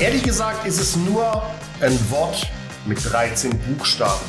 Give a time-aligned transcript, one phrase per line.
[0.00, 1.42] Ehrlich gesagt ist es nur
[1.80, 2.46] ein Wort
[2.86, 4.24] mit 13 Buchstaben.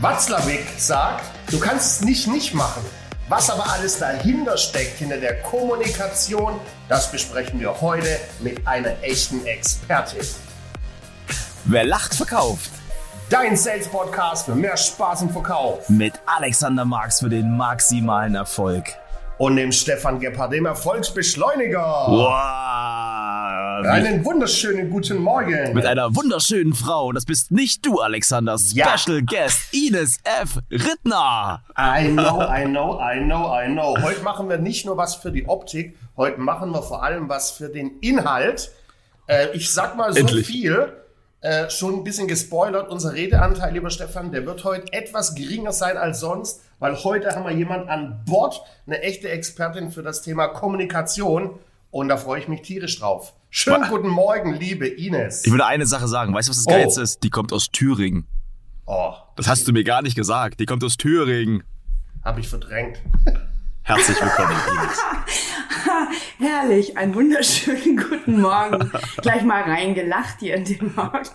[0.00, 2.82] Watzlawick sagt, du kannst es nicht nicht machen.
[3.28, 6.54] Was aber alles dahinter steckt, hinter der Kommunikation,
[6.88, 10.26] das besprechen wir heute mit einer echten Expertin.
[11.66, 12.72] Wer lacht, verkauft.
[13.30, 15.88] Dein Sales Podcast für mehr Spaß im Verkauf.
[15.88, 18.86] Mit Alexander Marx für den maximalen Erfolg.
[19.38, 22.06] Und dem Stefan Gebhardt, dem Erfolgsbeschleuniger.
[22.08, 23.01] Wow.
[23.86, 25.74] Einen wunderschönen guten Morgen.
[25.74, 27.12] Mit einer wunderschönen Frau.
[27.12, 28.56] Das bist nicht du, Alexander.
[28.72, 28.96] Ja.
[28.96, 30.58] Special Guest Ines F.
[30.70, 31.62] Rittner.
[31.76, 33.96] I know, I know, I know, I know.
[34.00, 37.50] Heute machen wir nicht nur was für die Optik, heute machen wir vor allem was
[37.50, 38.70] für den Inhalt.
[39.26, 40.46] Äh, ich sag mal so Endlich.
[40.46, 40.92] viel,
[41.40, 42.88] äh, schon ein bisschen gespoilert.
[42.88, 47.44] Unser Redeanteil, lieber Stefan, der wird heute etwas geringer sein als sonst, weil heute haben
[47.44, 51.58] wir jemand an Bord, eine echte Expertin für das Thema Kommunikation.
[51.90, 53.34] Und da freue ich mich tierisch drauf.
[53.54, 55.44] Schönen guten Morgen, liebe Ines.
[55.44, 56.32] Ich würde eine Sache sagen.
[56.32, 56.70] Weißt du, was das Oh.
[56.70, 57.22] Geilste ist?
[57.22, 58.26] Die kommt aus Thüringen.
[58.86, 60.58] Oh, Das hast du mir gar nicht gesagt.
[60.58, 61.62] Die kommt aus Thüringen.
[62.24, 62.96] habe ich verdrängt.
[63.82, 64.98] Herzlich willkommen, Ines.
[66.38, 68.90] Herrlich, einen wunderschönen guten Morgen.
[69.20, 71.28] Gleich mal reingelacht hier in den Morgen.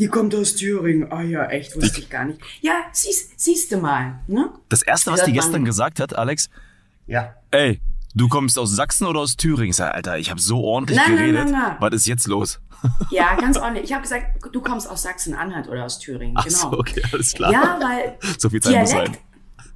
[0.00, 1.12] Die kommt aus Thüringen.
[1.12, 2.40] Ah ja, echt, wusste ich gar nicht.
[2.60, 4.50] Ja, siehst, siehst du mal, ne?
[4.68, 6.50] Das erste, was die gestern gesagt hat, Alex,
[7.06, 7.34] Ja.
[7.52, 7.80] ey,
[8.16, 9.72] du kommst aus Sachsen oder aus Thüringen?
[9.72, 11.44] Sag, Alter, ich habe so ordentlich nein, geredet.
[11.44, 11.76] nein, nein.
[11.78, 12.60] Was ist jetzt los?
[13.10, 13.84] Ja, ganz ordentlich.
[13.84, 16.34] Ich habe gesagt, du kommst aus Sachsen-Anhalt oder aus Thüringen.
[16.36, 16.58] Ach genau.
[16.58, 17.52] so, okay, alles klar.
[17.52, 19.04] Ja, weil So viel Zeit muss sein.
[19.04, 19.22] Dialekt,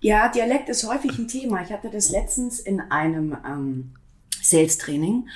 [0.00, 1.62] ja, Dialekt ist häufig ein Thema.
[1.62, 3.94] Ich hatte das letztens in einem ähm,
[4.42, 5.28] Sales-Training.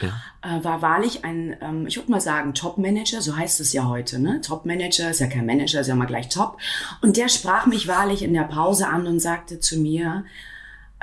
[0.42, 4.18] Äh, war wahrlich ein, ähm, ich würde mal sagen, Top-Manager, so heißt es ja heute.
[4.18, 4.40] Ne?
[4.40, 6.58] Top-Manager ist ja kein Manager, ist ja mal gleich Top.
[7.02, 10.24] Und der sprach mich wahrlich in der Pause an und sagte zu mir,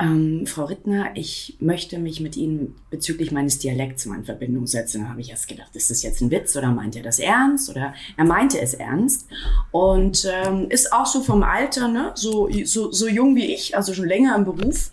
[0.02, 5.04] ähm, Frau Rittner, ich möchte mich mit Ihnen bezüglich meines Dialekts mal in Verbindung setzen.
[5.04, 7.70] Da habe ich erst gedacht, ist das jetzt ein Witz oder meint er das ernst?
[7.70, 9.28] Oder er meinte es ernst.
[9.72, 12.12] Und ähm, ist auch so vom Alter, ne?
[12.16, 14.92] so, so, so jung wie ich, also schon länger im Beruf.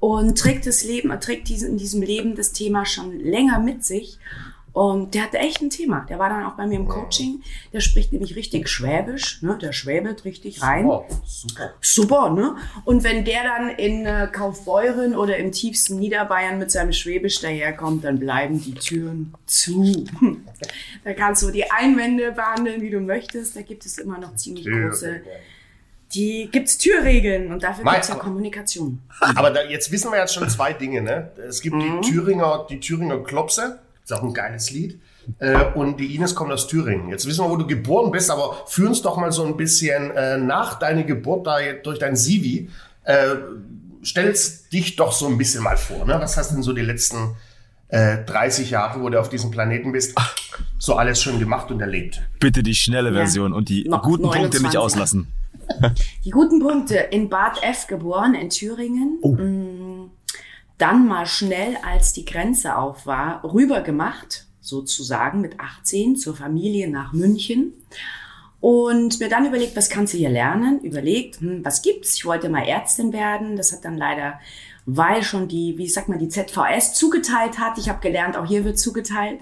[0.00, 4.18] Und trägt das Leben, trägt diese, in diesem Leben das Thema schon länger mit sich.
[4.78, 6.06] Und der hatte echt ein Thema.
[6.08, 7.42] Der war dann auch bei mir im Coaching.
[7.72, 9.42] Der spricht nämlich richtig Schwäbisch.
[9.42, 9.58] Ne?
[9.60, 10.86] Der schwäbelt richtig rein.
[10.86, 11.70] Oh, super.
[11.80, 12.54] Super, ne?
[12.84, 18.04] Und wenn der dann in äh, Kaufbeuren oder im tiefsten Niederbayern mit seinem Schwäbisch daherkommt,
[18.04, 20.04] dann bleiben die Türen zu.
[21.04, 23.56] da kannst du die Einwände behandeln, wie du möchtest.
[23.56, 25.22] Da gibt es immer noch ziemlich große.
[26.14, 29.00] Die gibt's Türregeln und dafür Mein- gibt's ja Kommunikation.
[29.34, 31.02] Aber da, jetzt wissen wir jetzt schon zwei Dinge.
[31.02, 31.32] Ne?
[31.48, 32.00] Es gibt Mhm.
[32.00, 35.00] die Thüringer, die Thüringer Klopse, ist auch ein geiles Lied.
[35.38, 37.10] Äh, und die Ines kommt aus Thüringen.
[37.10, 40.10] Jetzt wissen wir, wo du geboren bist, aber führ uns doch mal so ein bisschen
[40.12, 42.70] äh, nach deiner Geburt da durch dein Sivi.
[43.04, 43.36] Äh,
[44.02, 46.06] stellst dich doch so ein bisschen mal vor.
[46.06, 46.16] Ne?
[46.18, 47.34] Was hast denn so die letzten
[47.88, 50.14] äh, 30 Jahre, wo du auf diesem Planeten bist,
[50.78, 52.22] so alles schon gemacht und erlebt?
[52.40, 54.78] Bitte die schnelle Version und die Noch guten Punkte nicht 29.
[54.78, 55.26] auslassen.
[56.24, 56.96] Die guten Punkte.
[56.96, 59.18] In Bad F geboren, in Thüringen.
[59.22, 59.77] Mm,
[60.78, 66.88] Dann mal schnell, als die Grenze auf war, rüber gemacht, sozusagen mit 18 zur Familie
[66.88, 67.72] nach München.
[68.60, 70.80] Und mir dann überlegt, was kannst du hier lernen?
[70.80, 72.16] Überlegt, hm, was gibt's?
[72.16, 73.56] Ich wollte mal Ärztin werden.
[73.56, 74.40] Das hat dann leider,
[74.86, 77.78] weil schon die, wie sagt man, die ZVS zugeteilt hat.
[77.78, 79.40] Ich habe gelernt, auch hier wird zugeteilt.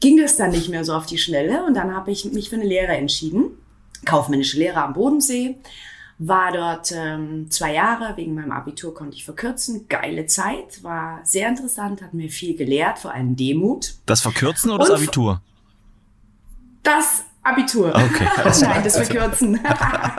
[0.00, 1.64] Ging das dann nicht mehr so auf die Schnelle.
[1.64, 3.50] Und dann habe ich mich für eine Lehre entschieden
[4.06, 5.56] kaufmännische Lehre am Bodensee.
[6.18, 9.86] War dort ähm, zwei Jahre, wegen meinem Abitur konnte ich verkürzen.
[9.88, 13.94] Geile Zeit, war sehr interessant, hat mir viel gelehrt, vor allem Demut.
[14.06, 15.42] Das Verkürzen oder das Und- Abitur?
[16.82, 17.88] Das Abitur.
[17.94, 18.26] Okay,
[18.62, 19.60] Nein, das Verkürzen.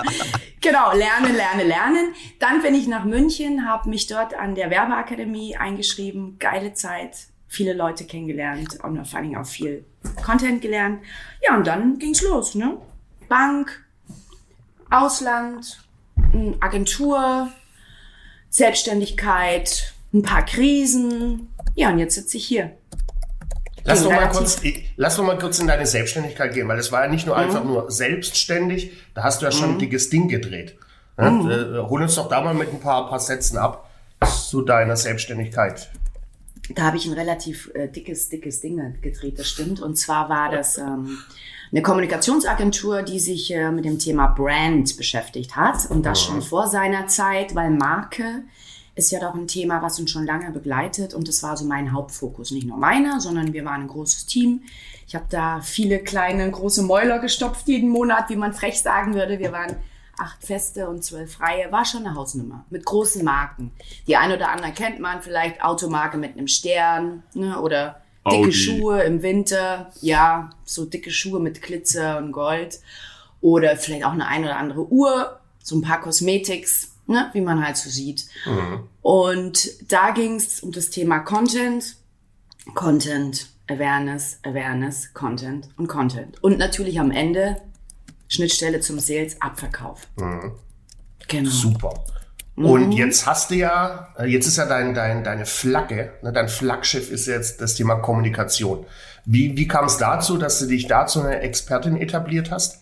[0.62, 2.14] genau, lernen, lernen, lernen.
[2.40, 6.38] Dann bin ich nach München, habe mich dort an der Werbeakademie eingeschrieben.
[6.40, 9.84] Geile Zeit, viele Leute kennengelernt und vor allen Dingen auch viel
[10.26, 11.02] Content gelernt.
[11.42, 12.78] Ja, und dann ging's los, ne?
[13.30, 13.84] Bank,
[14.90, 15.80] Ausland,
[16.62, 17.50] Agentur,
[18.50, 21.50] Selbstständigkeit, ein paar Krisen.
[21.76, 22.72] Ja, und jetzt sitze ich hier.
[23.84, 24.62] Lass doch, mal relativ- kurz,
[24.98, 27.44] lass doch mal kurz in deine Selbstständigkeit gehen, weil das war ja nicht nur Mhm.
[27.44, 30.76] einfach nur selbstständig, da hast du ja schon ein dickes Ding gedreht.
[31.18, 31.32] Ne?
[31.32, 31.50] Mhm.
[31.50, 33.90] Äh, hol uns doch da mal mit ein paar, paar Sätzen ab
[34.50, 35.90] zu deiner Selbstständigkeit.
[36.76, 39.80] Da habe ich ein relativ äh, dickes, dickes Ding gedreht, das stimmt.
[39.82, 41.18] Und zwar war das ähm,
[41.72, 45.90] eine Kommunikationsagentur, die sich äh, mit dem Thema Brand beschäftigt hat.
[45.90, 48.44] Und das schon vor seiner Zeit, weil Marke
[48.96, 51.14] ist ja doch ein Thema, was uns schon lange begleitet.
[51.14, 52.52] Und das war so mein Hauptfokus.
[52.52, 54.62] Nicht nur meiner, sondern wir waren ein großes Team.
[55.08, 59.40] Ich habe da viele kleine, große Mäuler gestopft jeden Monat, wie man frech sagen würde.
[59.40, 59.76] Wir waren
[60.18, 63.72] acht Feste und zwölf Freie, war schon eine Hausnummer mit großen Marken.
[64.08, 68.52] Die ein oder andere kennt man vielleicht, Automarke mit einem Stern ne, oder Dicke Audi.
[68.54, 72.80] Schuhe im Winter, ja, so dicke Schuhe mit Glitzer und Gold.
[73.42, 77.64] Oder vielleicht auch eine ein oder andere Uhr, so ein paar Cosmetics, ne, wie man
[77.66, 78.26] halt so sieht.
[79.02, 81.98] Und da ging es um das Thema Content,
[82.74, 86.42] Content, Awareness, Awareness, Content und Content.
[86.44, 87.62] Und natürlich am Ende
[88.28, 90.08] Schnittstelle zum Sales, Abverkauf.
[91.28, 91.50] Genau.
[91.50, 91.94] Super.
[92.58, 92.66] Mhm.
[92.66, 96.50] Und jetzt hast du ja, äh, jetzt ist ja dein, dein, deine Flagge, ne, dein
[96.50, 98.86] Flaggschiff ist jetzt das Thema Kommunikation.
[99.26, 102.82] Wie, wie kam es dazu, dass du dich dazu eine Expertin etabliert hast?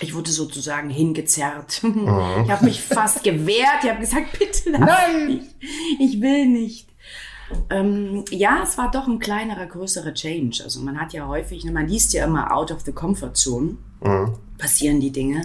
[0.00, 1.80] Ich wurde sozusagen hingezerrt.
[2.44, 3.84] Ich habe mich fast gewehrt.
[3.84, 5.26] Ich habe gesagt, bitte lass Nein!
[5.26, 5.42] mich.
[5.98, 6.88] Ich will nicht.
[7.70, 10.62] Ähm, ja, es war doch ein kleinerer, größerer Change.
[10.62, 13.76] Also man hat ja häufig, ne, man liest ja immer out of the comfort zone,
[14.58, 15.44] passieren die Dinge.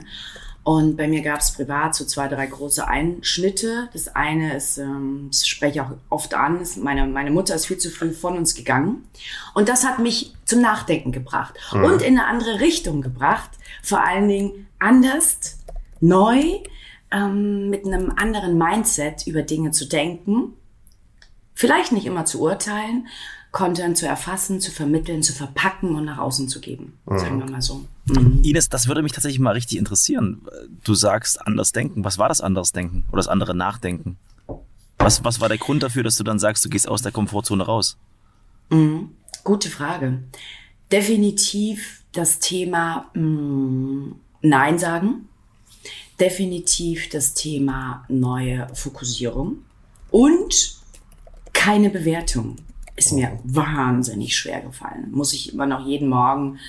[0.67, 3.87] Und bei mir gab es privat so zwei, drei große Einschnitte.
[3.93, 7.67] Das eine ist, ähm, das spreche ich auch oft an, ist meine, meine Mutter ist
[7.67, 9.07] viel zu früh von uns gegangen.
[9.53, 13.49] Und das hat mich zum Nachdenken gebracht und in eine andere Richtung gebracht.
[13.81, 15.57] Vor allen Dingen anders,
[16.01, 16.43] neu,
[17.11, 20.51] ähm, mit einem anderen Mindset über Dinge zu denken.
[21.53, 23.07] Vielleicht nicht immer zu urteilen,
[23.57, 26.93] Content zu erfassen, zu vermitteln, zu verpacken und nach außen zu geben.
[27.07, 27.87] Sagen wir mal so.
[28.43, 30.43] Ines, das würde mich tatsächlich mal richtig interessieren.
[30.83, 32.03] Du sagst anders denken.
[32.03, 34.17] Was war das anders denken oder das andere Nachdenken?
[34.99, 37.65] Was, was war der Grund dafür, dass du dann sagst, du gehst aus der Komfortzone
[37.65, 37.97] raus?
[39.43, 40.19] Gute Frage.
[40.91, 45.29] Definitiv das Thema mh, Nein sagen.
[46.19, 49.63] Definitiv das Thema neue Fokussierung.
[50.11, 50.77] Und
[51.53, 52.57] keine Bewertung.
[52.97, 55.11] Ist mir wahnsinnig schwer gefallen.
[55.11, 56.59] Muss ich immer noch jeden Morgen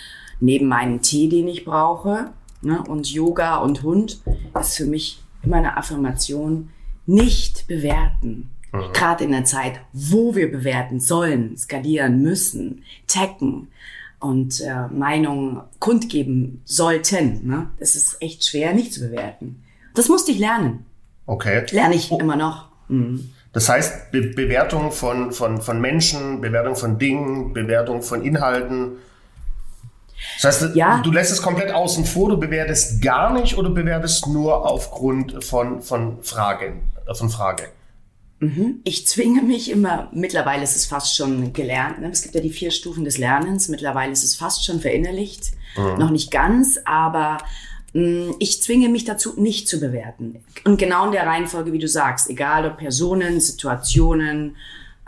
[0.40, 2.30] neben meinen Tee, den ich brauche,
[2.62, 4.20] ne, und Yoga und Hund,
[4.60, 6.70] ist für mich immer eine Affirmation,
[7.06, 8.50] nicht bewerten.
[8.92, 13.68] Gerade in der Zeit, wo wir bewerten sollen, skalieren müssen, taggen
[14.20, 17.46] und äh, Meinungen kundgeben sollten.
[17.46, 17.70] Ne?
[17.78, 19.62] Das ist echt schwer, nicht zu bewerten.
[19.94, 20.84] Das musste ich lernen.
[21.26, 21.64] Okay.
[21.70, 22.68] Lerne ich immer noch.
[22.88, 23.30] Mhm.
[23.52, 28.92] Das heißt, Be Bewertung von, von, von Menschen, Bewertung von Dingen, Bewertung von Inhalten.
[30.42, 31.00] Das heißt, Ja.
[31.02, 35.80] du lässt es komplett außen vor, du bewertest gar nicht oder bewertest nur aufgrund von,
[35.82, 37.64] von Fragen, äh, von Frage.
[38.84, 42.00] Ich zwinge mich immer, mittlerweile ist es fast schon gelernt.
[42.00, 42.08] Ne?
[42.12, 43.66] Es gibt ja die vier Stufen des Lernens.
[43.68, 45.50] Mittlerweile ist es fast schon verinnerlicht.
[45.98, 47.38] Noch nicht ganz, aber
[47.92, 50.42] ich zwinge mich dazu, nicht zu bewerten.
[50.64, 54.56] Und genau in der Reihenfolge, wie du sagst, egal ob Personen, Situationen,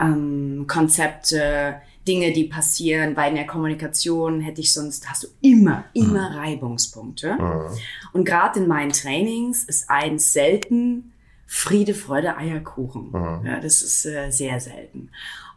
[0.01, 1.77] ähm, Konzepte,
[2.09, 7.37] Dinge, die passieren, weil in der Kommunikation hätte ich sonst, hast du immer, immer Reibungspunkte.
[8.13, 11.13] Und gerade in meinen Trainings ist eins selten
[11.47, 13.11] Friede, Freude, Eierkuchen.
[13.45, 15.11] Ja, das ist äh, sehr selten.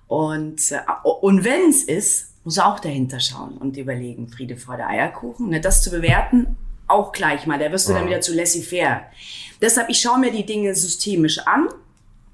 [0.07, 0.79] Und, äh,
[1.21, 5.49] und wenn es ist, muss auch dahinter schauen und überlegen, Friede, Freude, Eierkuchen.
[5.49, 7.59] Ne, das zu bewerten, auch gleich mal.
[7.59, 9.03] Da wirst du dann wieder zu laissez-faire.
[9.61, 11.67] Deshalb, ich schaue mir die Dinge systemisch an.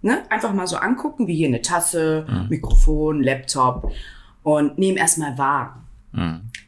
[0.01, 0.23] Ne?
[0.29, 3.91] Einfach mal so angucken, wie hier eine Tasse, Mikrofon, Laptop
[4.43, 5.83] und nehme erstmal wahr.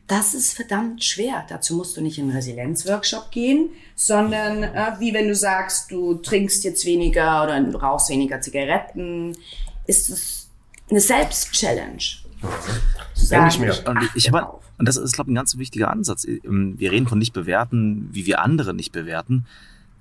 [0.07, 1.45] Das ist verdammt schwer.
[1.47, 6.15] Dazu musst du nicht in einen Resilienzworkshop gehen, sondern äh, wie wenn du sagst, du
[6.15, 9.37] trinkst jetzt weniger oder du rauchst weniger Zigaretten,
[9.87, 10.49] ist es
[10.89, 12.20] eine Selbstchallenge.
[13.29, 13.73] Denke ich mir.
[13.87, 14.61] Und ich, auf.
[14.77, 16.25] und das ist, glaube ich, ein ganz wichtiger Ansatz.
[16.25, 19.45] Ähm, Wir reden von nicht bewerten, wie wir andere nicht bewerten.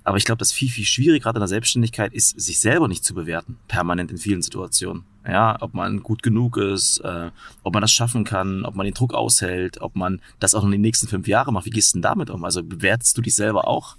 [0.03, 3.05] Aber ich glaube, das viel, viel schwierig gerade in der Selbstständigkeit ist, sich selber nicht
[3.05, 5.03] zu bewerten, permanent in vielen Situationen.
[5.27, 7.29] Ja, ob man gut genug ist, äh,
[7.61, 10.71] ob man das schaffen kann, ob man den Druck aushält, ob man das auch in
[10.71, 11.67] den nächsten fünf Jahren macht.
[11.67, 12.43] Wie gehst du denn damit um?
[12.43, 13.95] Also bewertest du dich selber auch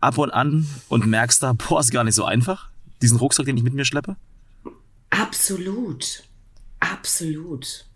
[0.00, 2.68] ab und an und merkst da, boah, ist gar nicht so einfach,
[3.00, 4.16] diesen Rucksack, den ich mit mir schleppe?
[5.08, 6.24] Absolut.
[6.82, 7.86] Absolut.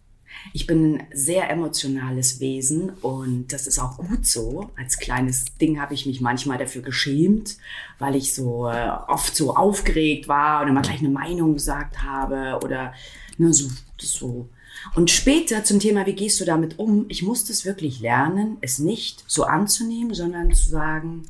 [0.52, 4.71] Ich bin ein sehr emotionales Wesen und das ist auch gut so.
[4.76, 7.57] Als kleines Ding habe ich mich manchmal dafür geschämt,
[7.99, 12.61] weil ich so äh, oft so aufgeregt war und immer gleich eine Meinung gesagt habe
[12.64, 12.95] oder
[13.38, 14.49] ne, so, so.
[14.95, 17.07] Und später zum Thema, wie gehst du damit um?
[17.09, 21.23] Ich musste es wirklich lernen, es nicht so anzunehmen, sondern zu sagen,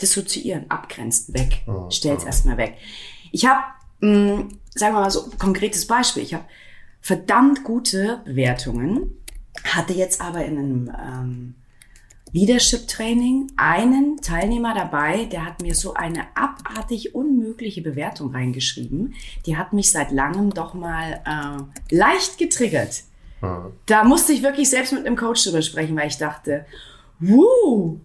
[0.00, 1.64] dissoziieren, abgrenzen, weg.
[1.90, 2.76] Stell's erstmal weg.
[3.32, 3.64] Ich habe,
[4.00, 6.22] sagen wir mal so, konkretes Beispiel.
[6.22, 6.44] Ich habe
[7.06, 9.12] verdammt gute Bewertungen,
[9.62, 11.54] hatte jetzt aber in einem ähm,
[12.32, 19.14] Leadership-Training einen Teilnehmer dabei, der hat mir so eine abartig unmögliche Bewertung reingeschrieben.
[19.46, 23.04] Die hat mich seit langem doch mal äh, leicht getriggert.
[23.86, 26.66] Da musste ich wirklich selbst mit einem Coach drüber sprechen, weil ich dachte,
[27.20, 28.00] wuh,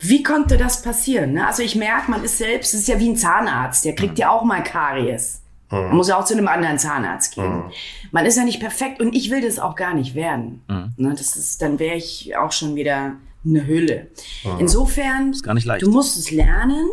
[0.00, 1.34] wie konnte das passieren?
[1.34, 1.46] Ne?
[1.46, 4.30] Also ich merke, man ist selbst, es ist ja wie ein Zahnarzt, der kriegt ja
[4.30, 5.41] auch mal Karies.
[5.72, 5.88] Mhm.
[5.88, 7.56] Man muss ja auch zu einem anderen Zahnarzt gehen.
[7.56, 7.72] Mhm.
[8.10, 10.62] Man ist ja nicht perfekt und ich will das auch gar nicht werden.
[10.68, 10.92] Mhm.
[10.96, 13.14] Ne, das ist, dann wäre ich auch schon wieder
[13.44, 14.08] eine Hülle.
[14.44, 14.60] Mhm.
[14.60, 15.84] Insofern, ist gar nicht leicht.
[15.84, 16.88] du musst es lernen,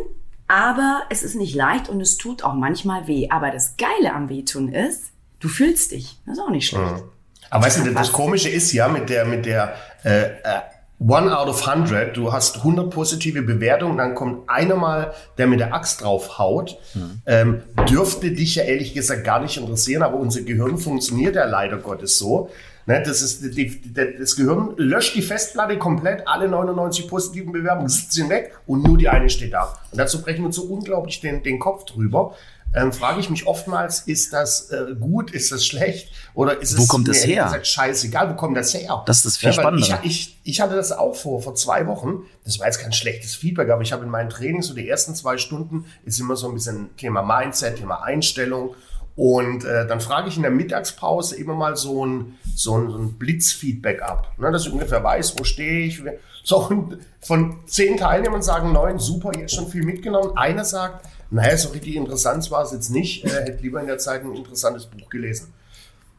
[0.48, 3.28] aber es ist nicht leicht und es tut auch manchmal weh.
[3.30, 6.18] Aber das Geile am Wehtun ist, du fühlst dich.
[6.26, 6.96] Das ist auch nicht schlecht.
[6.96, 7.02] Mhm.
[7.50, 10.60] Aber weißt du, das Komische ist ja mit der, mit der äh, äh
[11.00, 15.58] One out of 100, du hast 100 positive Bewertungen, dann kommt einer mal, der mit
[15.58, 16.76] der Axt drauf haut.
[16.92, 17.22] Mhm.
[17.24, 21.78] Ähm, dürfte dich ja ehrlich gesagt gar nicht interessieren, aber unser Gehirn funktioniert ja leider
[21.78, 22.50] Gottes so.
[22.84, 27.88] Ne, das, ist, die, die, das Gehirn löscht die Festplatte komplett, alle 99 positiven Bewerbungen
[28.10, 29.78] sind weg und nur die eine steht da.
[29.90, 32.34] Und dazu brechen wir uns so unglaublich den, den Kopf drüber
[32.72, 36.82] ähm, frage ich mich oftmals, ist das äh, gut, ist das schlecht oder ist wo
[36.82, 37.44] es kommt das her?
[37.44, 39.02] Gesagt, scheißegal, wo kommt das her?
[39.06, 40.00] Das ist das viel ja, spannender.
[40.04, 42.22] Ich, ich, ich, hatte das auch vor, vor zwei Wochen.
[42.44, 45.16] Das war jetzt kein schlechtes Feedback, aber ich habe in meinen Trainings so die ersten
[45.16, 48.76] zwei Stunden ist immer so ein bisschen Thema Mindset, Thema Einstellung.
[49.16, 52.98] Und äh, dann frage ich in der Mittagspause immer mal so ein, so ein, so
[52.98, 56.02] ein Blitzfeedback ab, ne, dass ich ungefähr weiß, wo stehe ich.
[56.44, 60.36] So, und von zehn Teilnehmern sagen neun, super, jetzt schon viel mitgenommen.
[60.36, 63.24] Einer sagt, naja, so richtig interessant war es jetzt nicht.
[63.24, 65.52] Er hätte lieber in der Zeit ein interessantes Buch gelesen.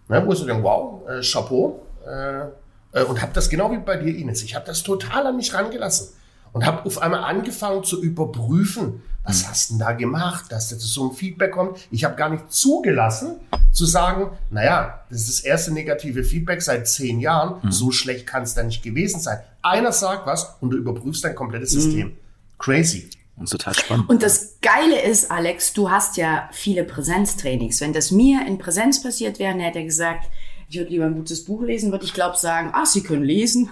[0.07, 1.81] Na, wo ist du denn, wow, äh, Chapeau.
[2.05, 2.45] Äh,
[2.93, 4.43] äh, und habe das genau wie bei dir, Ines.
[4.43, 6.09] Ich habe das total an mich rangelassen
[6.53, 9.49] und habe auf einmal angefangen zu überprüfen, was hm.
[9.49, 11.77] hast du denn da gemacht, dass jetzt so ein Feedback kommt.
[11.91, 13.35] Ich habe gar nicht zugelassen,
[13.71, 17.71] zu sagen, naja, das ist das erste negative Feedback seit zehn Jahren, mhm.
[17.71, 19.39] so schlecht kann es da nicht gewesen sein.
[19.61, 22.07] Einer sagt was und du überprüfst dein komplettes System.
[22.07, 22.17] Mhm.
[22.59, 23.09] Crazy.
[23.41, 24.07] Und total spannend.
[24.07, 27.81] Und das Geile ist, Alex, du hast ja viele Präsenztrainings.
[27.81, 30.29] Wenn das mir in Präsenz passiert wäre, hätte er gesagt,
[30.69, 33.69] ich würde lieber ein gutes Buch lesen, würde ich glaube sagen, ah, Sie können lesen.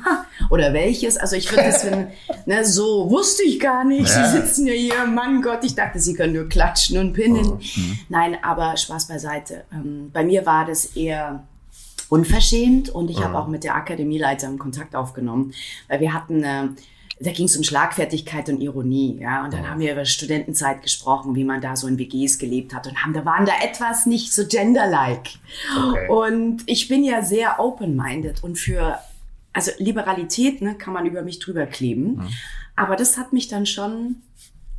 [0.49, 1.15] Oder welches?
[1.17, 2.07] Also ich würde das, wenn,
[2.45, 4.09] ne, so wusste ich gar nicht.
[4.09, 4.27] Ja.
[4.27, 7.51] Sie sitzen ja hier, Mann Gott, ich dachte, Sie können nur klatschen und pinnen.
[7.51, 7.55] Oh.
[7.55, 7.99] Mhm.
[8.09, 9.63] Nein, aber Spaß beiseite.
[9.71, 11.47] Ähm, bei mir war das eher
[12.09, 13.23] unverschämt und ich mhm.
[13.23, 15.53] habe auch mit der Akademieleiterin Kontakt aufgenommen,
[15.87, 16.67] weil wir hatten äh,
[17.21, 19.43] da ging es um Schlagfertigkeit und Ironie, ja.
[19.43, 19.69] Und dann ja.
[19.69, 23.13] haben wir über Studentenzeit gesprochen, wie man da so in WGs gelebt hat und haben,
[23.13, 25.31] da waren da etwas nicht so genderlike.
[25.77, 26.07] Okay.
[26.09, 28.99] Und ich bin ja sehr open-minded und für,
[29.51, 32.15] also Liberalität, ne, kann man über mich drüber kleben.
[32.15, 32.27] Mhm.
[32.77, 34.17] Aber das hat mich dann schon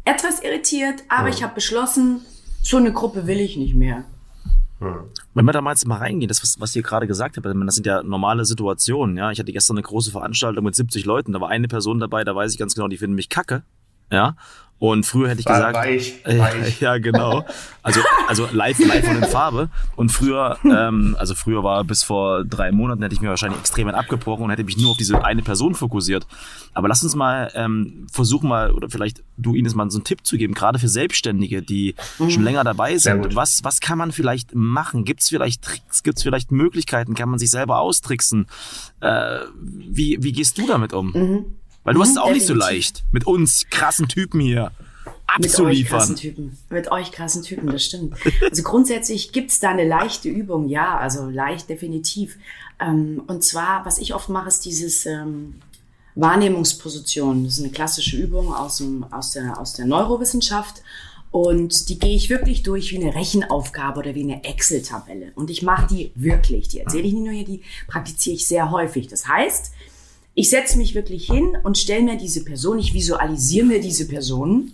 [0.07, 1.35] etwas irritiert, aber mhm.
[1.35, 2.23] ich habe beschlossen,
[2.63, 4.05] so eine Gruppe will ich nicht mehr.
[4.81, 5.11] Hm.
[5.33, 7.75] Wenn wir da mal jetzt mal reingehen, das, was, was ihr gerade gesagt habt, das
[7.75, 9.31] sind ja normale Situationen, ja.
[9.31, 12.35] Ich hatte gestern eine große Veranstaltung mit 70 Leuten, da war eine Person dabei, da
[12.35, 13.63] weiß ich ganz genau, die finden mich kacke,
[14.11, 14.37] ja.
[14.81, 16.81] Und früher hätte ich war, gesagt, war ich, war ich.
[16.81, 17.45] ja genau,
[17.83, 19.69] also also live live und in Farbe.
[19.95, 23.89] Und früher, ähm, also früher war bis vor drei Monaten hätte ich mir wahrscheinlich extrem
[23.89, 26.27] abgebrochen und hätte mich nur auf diese eine Person fokussiert.
[26.73, 30.21] Aber lass uns mal ähm, versuchen mal oder vielleicht du Ines mal so einen Tipp
[30.25, 32.31] zu geben, gerade für Selbstständige, die mhm.
[32.31, 33.37] schon länger dabei sind.
[33.37, 35.05] Was was kann man vielleicht machen?
[35.05, 36.03] Gibt es vielleicht Tricks?
[36.03, 37.13] Gibt es vielleicht Möglichkeiten?
[37.13, 38.47] Kann man sich selber austricksen?
[39.01, 41.13] Äh, wie wie gehst du damit um?
[41.13, 41.60] Mhm.
[41.85, 42.49] Weil du hast es auch definitiv.
[42.49, 43.05] nicht so leicht.
[43.13, 44.73] Mit uns krassen Typen hier
[45.27, 45.69] abzuliefern.
[45.69, 46.59] Mit euch krassen Typen.
[46.69, 48.15] Mit euch krassen Typen, das stimmt.
[48.43, 52.37] Also grundsätzlich gibt's da eine leichte Übung, ja, also leicht definitiv.
[52.81, 55.61] Ähm, und zwar, was ich oft mache, ist dieses ähm,
[56.15, 57.45] Wahrnehmungsposition.
[57.45, 60.83] Das ist eine klassische Übung aus, dem, aus, der, aus der Neurowissenschaft.
[61.31, 65.31] Und die gehe ich wirklich durch wie eine Rechenaufgabe oder wie eine Excel-Tabelle.
[65.37, 66.67] Und ich mache die wirklich.
[66.69, 69.07] Die erzähle ich nicht nur hier, die praktiziere ich sehr häufig.
[69.07, 69.73] Das heißt,
[70.35, 74.73] ich setze mich wirklich hin und stelle mir diese Person, ich visualisiere mir diese Person.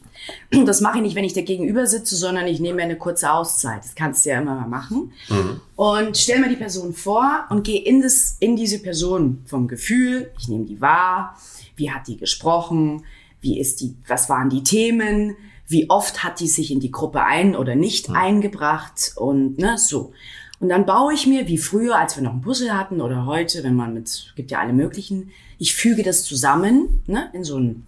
[0.66, 3.32] Das mache ich nicht, wenn ich da gegenüber sitze, sondern ich nehme mir eine kurze
[3.32, 3.84] Auszeit.
[3.84, 5.12] Das kannst du ja immer mal machen.
[5.28, 5.60] Mhm.
[5.76, 10.32] Und stelle mir die Person vor und gehe in, das, in diese Person vom Gefühl.
[10.38, 11.36] Ich nehme die wahr.
[11.76, 13.04] Wie hat die gesprochen?
[13.40, 15.36] Wie ist die, was waren die Themen?
[15.68, 18.16] Wie oft hat die sich in die Gruppe ein oder nicht mhm.
[18.16, 19.12] eingebracht?
[19.14, 20.12] Und ne, so.
[20.58, 23.62] Und dann baue ich mir, wie früher, als wir noch ein Puzzle hatten oder heute,
[23.62, 27.86] wenn man mit, gibt ja alle möglichen, ich füge das zusammen ne, in so ein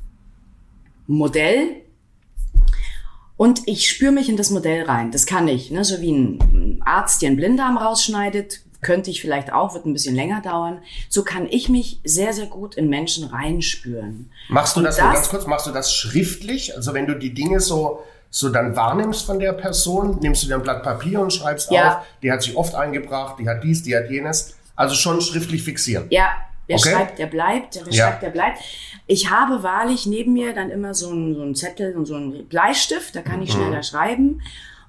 [1.06, 1.82] Modell
[3.38, 5.12] und ich spüre mich in das Modell rein.
[5.12, 9.52] Das kann ich, ne, so wie ein Arzt, der einen Blinddarm rausschneidet, könnte ich vielleicht
[9.52, 10.78] auch, wird ein bisschen länger dauern.
[11.08, 14.30] So kann ich mich sehr, sehr gut in Menschen reinspüren.
[14.48, 16.76] Machst du das, das ganz kurz, machst du das schriftlich?
[16.76, 20.56] Also wenn du die Dinge so so dann wahrnimmst von der Person, nimmst du dir
[20.56, 21.98] ein Blatt Papier und schreibst ja.
[21.98, 24.54] auf, die hat sich oft eingebracht, die hat dies, die hat jenes.
[24.76, 26.06] Also schon schriftlich fixieren.
[26.10, 26.28] Ja,
[26.66, 26.90] wer okay.
[26.90, 28.08] schreibt, der bleibt, wer ja.
[28.08, 28.58] schreibt, der bleibt.
[29.06, 32.46] Ich habe wahrlich neben mir dann immer so einen, so einen Zettel und so einen
[32.46, 33.62] Bleistift, da kann ich mhm.
[33.62, 34.42] schneller schreiben.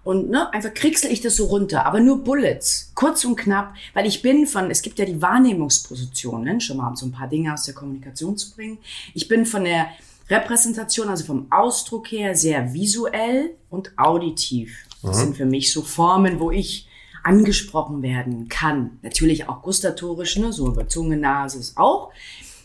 [0.03, 4.05] Und ne, einfach kriegssel ich das so runter, aber nur Bullets, kurz und knapp, weil
[4.05, 7.53] ich bin von, es gibt ja die Wahrnehmungspositionen, schon mal um so ein paar Dinge
[7.53, 8.77] aus der Kommunikation zu bringen.
[9.13, 9.87] Ich bin von der
[10.29, 14.85] Repräsentation, also vom Ausdruck her, sehr visuell und auditiv.
[15.01, 15.21] Das mhm.
[15.21, 16.87] sind für mich so Formen, wo ich
[17.23, 18.99] angesprochen werden kann.
[19.01, 20.53] Natürlich auch gustatorisch, ne?
[20.53, 22.11] so über Zunge, Nase ist auch.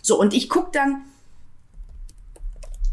[0.02, 1.02] So, und ich gucke dann,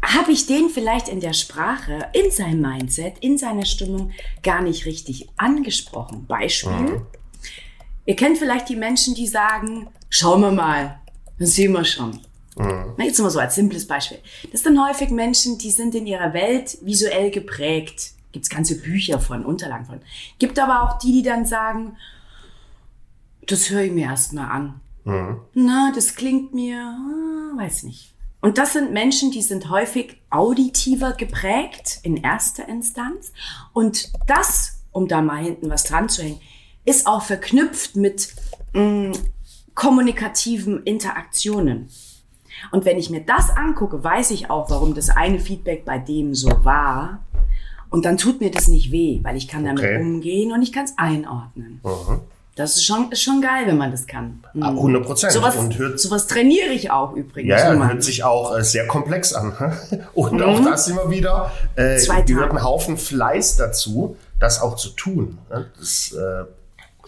[0.02, 4.10] habe ich den vielleicht in der Sprache, in seinem Mindset, in seiner Stimmung
[4.42, 6.26] gar nicht richtig angesprochen.
[6.26, 6.72] Beispiel.
[6.72, 7.06] Mhm.
[8.04, 11.00] Ihr kennt vielleicht die Menschen, die sagen, schauen wir mal,
[11.38, 12.18] das sehen wir schon.
[12.56, 12.94] Mhm.
[12.98, 14.18] Jetzt mal so als simples Beispiel.
[14.50, 18.12] Das sind häufig Menschen, die sind in ihrer Welt visuell geprägt.
[18.32, 20.00] Gibt's ganze Bücher von, Unterlagen von.
[20.38, 21.96] Gibt aber auch die, die dann sagen,
[23.46, 24.80] das höre ich mir erstmal an.
[25.04, 25.40] Mhm.
[25.54, 28.12] Na, das klingt mir, ah, weiß nicht.
[28.40, 33.32] Und das sind Menschen, die sind häufig auditiver geprägt in erster Instanz.
[33.72, 36.40] Und das, um da mal hinten was dran zu hängen,
[36.84, 38.34] ist auch verknüpft mit
[38.72, 39.12] mh, mm,
[39.74, 41.88] kommunikativen Interaktionen.
[42.70, 46.34] Und wenn ich mir das angucke, weiß ich auch, warum das eine Feedback bei dem
[46.34, 47.20] so war.
[47.90, 50.00] Und dann tut mir das nicht weh, weil ich kann damit okay.
[50.00, 51.80] umgehen und ich kann es einordnen.
[51.84, 52.20] Mhm.
[52.54, 54.42] Das ist schon, ist schon geil, wenn man das kann.
[54.52, 54.62] Mhm.
[54.62, 55.32] 100 Prozent.
[55.32, 57.48] Sowas, und hört, sowas trainiere ich auch übrigens.
[57.48, 59.54] Ja, ja hört sich auch äh, sehr komplex an.
[60.14, 60.42] und mhm.
[60.42, 61.50] auch das immer wieder.
[61.76, 65.38] Äh, Zwei gehört ein Haufen Fleiß dazu, das auch zu tun.
[65.48, 66.44] Das äh,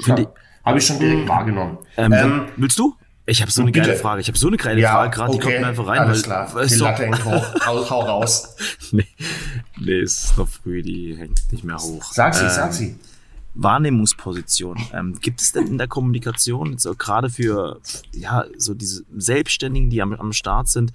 [0.07, 0.17] ja,
[0.65, 1.29] habe ich schon direkt mhm.
[1.29, 1.79] wahrgenommen.
[1.99, 2.95] Ähm, ähm, willst du?
[3.27, 3.87] Ich habe so eine bitte.
[3.87, 4.21] geile Frage.
[4.21, 5.39] Ich habe so eine geile ja, Frage gerade, okay.
[5.39, 5.99] die kommt mir einfach rein.
[6.01, 6.53] Alles klar.
[6.63, 6.85] Die so.
[6.85, 7.55] Latte hängt hoch.
[7.67, 8.55] Hau, hau raus.
[8.93, 9.07] nee,
[9.79, 12.13] nee, es ist noch früh, die hängt nicht mehr hoch.
[12.13, 12.97] Sag sie, ähm, sag sie.
[13.55, 14.79] Wahrnehmungsposition.
[14.93, 17.81] Ähm, gibt es denn in der Kommunikation, so gerade für
[18.13, 20.93] ja so diese Selbstständigen, die am, am Start sind,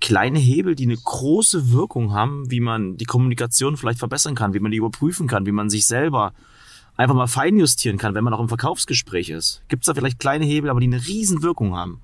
[0.00, 4.60] kleine Hebel, die eine große Wirkung haben, wie man die Kommunikation vielleicht verbessern kann, wie
[4.60, 6.32] man die überprüfen kann, wie man sich selber
[6.96, 9.62] einfach mal feinjustieren kann, wenn man auch im Verkaufsgespräch ist.
[9.68, 12.00] Gibt es da vielleicht kleine Hebel, aber die eine riesen Wirkung haben?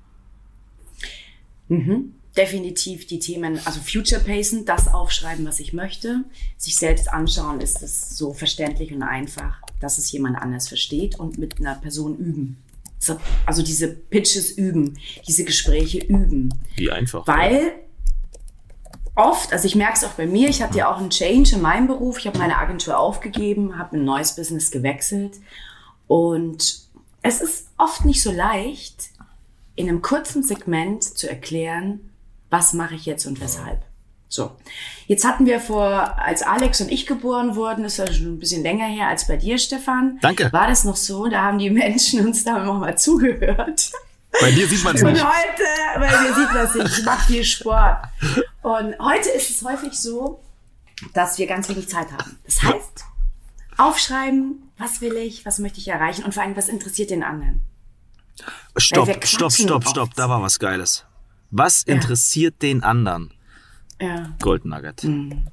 [1.68, 2.14] Mhm.
[2.36, 6.24] Definitiv die Themen, also Future Pacen, das aufschreiben, was ich möchte,
[6.56, 11.38] sich selbst anschauen, ist es so verständlich und einfach, dass es jemand anders versteht und
[11.38, 12.56] mit einer Person üben.
[13.46, 16.54] Also diese Pitches üben, diese Gespräche üben.
[16.76, 17.26] Wie einfach.
[17.26, 17.72] Weil
[19.18, 21.62] oft, also ich merke es auch bei mir, ich hatte ja auch einen Change in
[21.62, 22.18] meinem Beruf.
[22.18, 25.36] Ich habe meine Agentur aufgegeben, habe ein neues Business gewechselt.
[26.06, 26.80] Und
[27.22, 29.10] es ist oft nicht so leicht,
[29.74, 32.10] in einem kurzen Segment zu erklären,
[32.50, 33.82] was mache ich jetzt und weshalb.
[34.30, 34.52] So,
[35.06, 38.62] jetzt hatten wir vor, als Alex und ich geboren wurden, ist ja schon ein bisschen
[38.62, 40.18] länger her als bei dir, Stefan.
[40.20, 40.52] Danke.
[40.52, 41.28] War das noch so?
[41.28, 43.90] Da haben die Menschen uns da noch mal zugehört.
[44.40, 45.20] Bei dir sieht man es nicht.
[45.20, 45.64] Und heute,
[45.96, 46.98] bei mir sieht man es nicht.
[46.98, 48.04] Ich mache viel Sport.
[48.62, 50.42] Und heute ist es häufig so,
[51.14, 52.38] dass wir ganz wenig Zeit haben.
[52.44, 53.04] Das heißt,
[53.76, 57.62] aufschreiben, was will ich, was möchte ich erreichen und vor allem, was interessiert den anderen.
[58.76, 61.04] Stopp, stopp, stopp, stopp, da war was Geiles.
[61.50, 61.94] Was ja.
[61.94, 63.32] interessiert den anderen?
[64.00, 64.34] Ja.
[64.40, 65.02] Gold Nugget.
[65.04, 65.48] Mhm.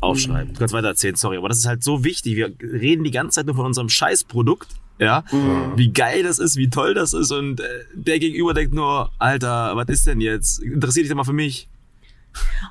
[0.00, 0.48] Aufschreiben.
[0.48, 0.54] Mhm.
[0.54, 2.36] Du kannst weiter erzählen, sorry, aber das ist halt so wichtig.
[2.36, 4.68] Wir reden die ganze Zeit nur von unserem Scheißprodukt
[5.00, 5.72] ja, mhm.
[5.76, 9.74] wie geil das ist, wie toll das ist und äh, der Gegenüber denkt nur, Alter,
[9.74, 10.62] was ist denn jetzt?
[10.62, 11.68] Interessiert dich doch mal für mich?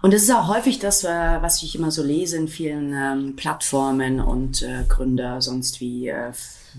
[0.02, 1.08] Und das ist auch häufig das, äh,
[1.42, 6.32] was ich immer so lese in vielen ähm, Plattformen und äh, Gründer, sonst wie äh,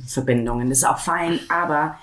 [0.06, 0.70] Verbindungen.
[0.70, 1.98] Das ist auch fein, aber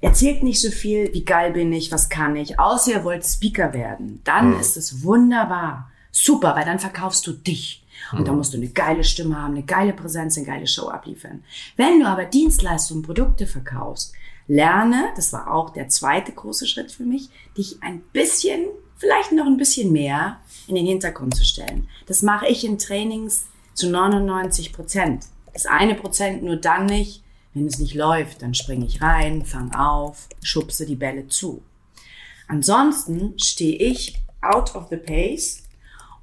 [0.00, 3.72] erzählt nicht so viel, wie geil bin ich, was kann ich, außer ihr wollt Speaker
[3.72, 4.20] werden.
[4.24, 4.60] Dann mhm.
[4.60, 5.90] ist es wunderbar.
[6.12, 7.83] Super, weil dann verkaufst du dich.
[8.12, 11.44] Und da musst du eine geile Stimme haben, eine geile Präsenz, eine geile Show abliefern.
[11.76, 14.12] Wenn du aber Dienstleistungen, Produkte verkaufst,
[14.46, 19.46] lerne, das war auch der zweite große Schritt für mich, dich ein bisschen, vielleicht noch
[19.46, 21.88] ein bisschen mehr in den Hintergrund zu stellen.
[22.06, 25.24] Das mache ich in Trainings zu 99 Prozent.
[25.52, 27.22] Das eine Prozent nur dann nicht,
[27.54, 31.62] wenn es nicht läuft, dann springe ich rein, fang auf, schubse die Bälle zu.
[32.48, 35.63] Ansonsten stehe ich out of the pace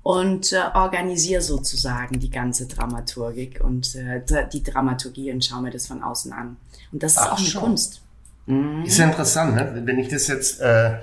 [0.03, 5.87] und äh, organisiere sozusagen die ganze Dramaturgik und äh, die Dramaturgie und schaue mir das
[5.87, 6.57] von außen an.
[6.91, 7.61] Und das ist Ach, auch eine schon.
[7.61, 8.01] Kunst.
[8.47, 8.83] Mhm.
[8.85, 9.81] Ist ja interessant, ne?
[9.85, 10.97] wenn ich das jetzt äh,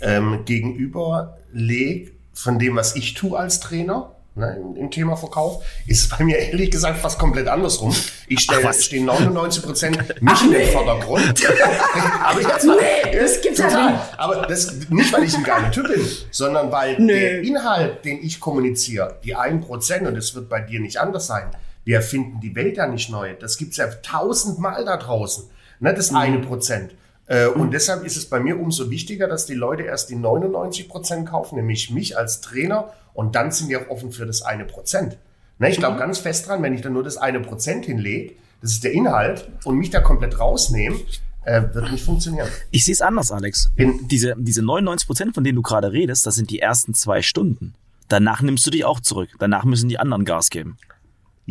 [0.00, 6.02] ähm, gegenüber lege von dem, was ich tue als Trainer ne, im, Thema Verkauf, ist
[6.02, 7.94] es bei mir ehrlich gesagt fast komplett andersrum.
[8.28, 11.42] Ich stelle stehe 99 Prozent nicht in den Vordergrund.
[12.24, 13.72] aber jetzt mal, nee, das gibt's total.
[13.72, 14.18] ja nicht.
[14.18, 17.12] Aber das nicht, weil ich ein geiler Typ bin, sondern weil nee.
[17.12, 21.26] der Inhalt, den ich kommuniziere, die 1 Prozent, und das wird bei dir nicht anders
[21.26, 21.50] sein,
[21.84, 23.34] wir erfinden die Welt ja nicht neu.
[23.34, 25.44] Das gibt's ja tausendmal da draußen.
[25.80, 26.16] Ne, das mhm.
[26.16, 26.94] eine Prozent.
[27.32, 30.88] Äh, und deshalb ist es bei mir umso wichtiger, dass die Leute erst die 99
[30.88, 34.66] Prozent kaufen, nämlich mich als Trainer und dann sind die auch offen für das eine
[34.66, 35.16] Prozent.
[35.58, 36.00] Ne, ich glaube mhm.
[36.00, 39.48] ganz fest dran, wenn ich dann nur das eine Prozent hinlege, das ist der Inhalt,
[39.64, 40.96] und mich da komplett rausnehme,
[41.44, 42.48] äh, wird nicht funktionieren.
[42.70, 43.70] Ich sehe es anders, Alex.
[43.76, 47.22] In diese, diese 99 Prozent, von denen du gerade redest, das sind die ersten zwei
[47.22, 47.74] Stunden.
[48.08, 49.30] Danach nimmst du dich auch zurück.
[49.38, 50.76] Danach müssen die anderen Gas geben.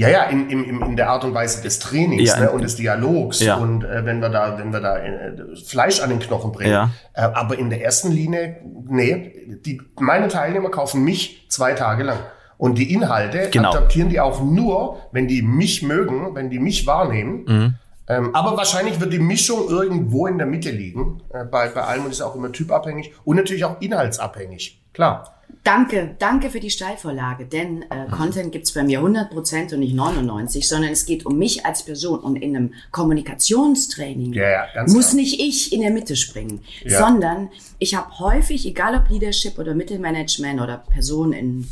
[0.01, 2.75] Ja, ja, in, in, in der Art und Weise des Trainings ja, ne, und des
[2.75, 3.55] Dialogs ja.
[3.55, 6.71] und äh, wenn wir da, wenn wir da äh, Fleisch an den Knochen bringen.
[6.71, 6.89] Ja.
[7.13, 12.17] Äh, aber in der ersten Linie, nee, die, meine Teilnehmer kaufen mich zwei Tage lang.
[12.57, 13.71] Und die Inhalte genau.
[13.71, 17.45] adaptieren die auch nur, wenn die mich mögen, wenn die mich wahrnehmen.
[17.47, 17.75] Mhm.
[18.11, 21.21] Ähm, aber wahrscheinlich wird die Mischung irgendwo in der Mitte liegen.
[21.33, 24.81] Äh, bei, bei allem und ist auch immer typabhängig und natürlich auch inhaltsabhängig.
[24.93, 25.37] Klar.
[25.63, 30.67] Danke, danke für die Steilvorlage, denn äh, Content gibt's bei mir 100% und nicht 99,
[30.67, 35.15] sondern es geht um mich als Person und in einem Kommunikationstraining ja, ja, muss klar.
[35.17, 37.05] nicht ich in der Mitte springen, Ja.
[37.05, 41.67] sondern ich habe häufig, egal ob Leadership oder Mittelmanagement oder Personen in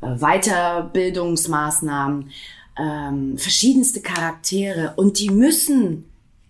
[0.00, 2.30] äh, Weiterbildungsmaßnahmen,
[2.78, 4.94] ähm, verschiedenste Charaktere.
[4.96, 6.04] Und die müssen,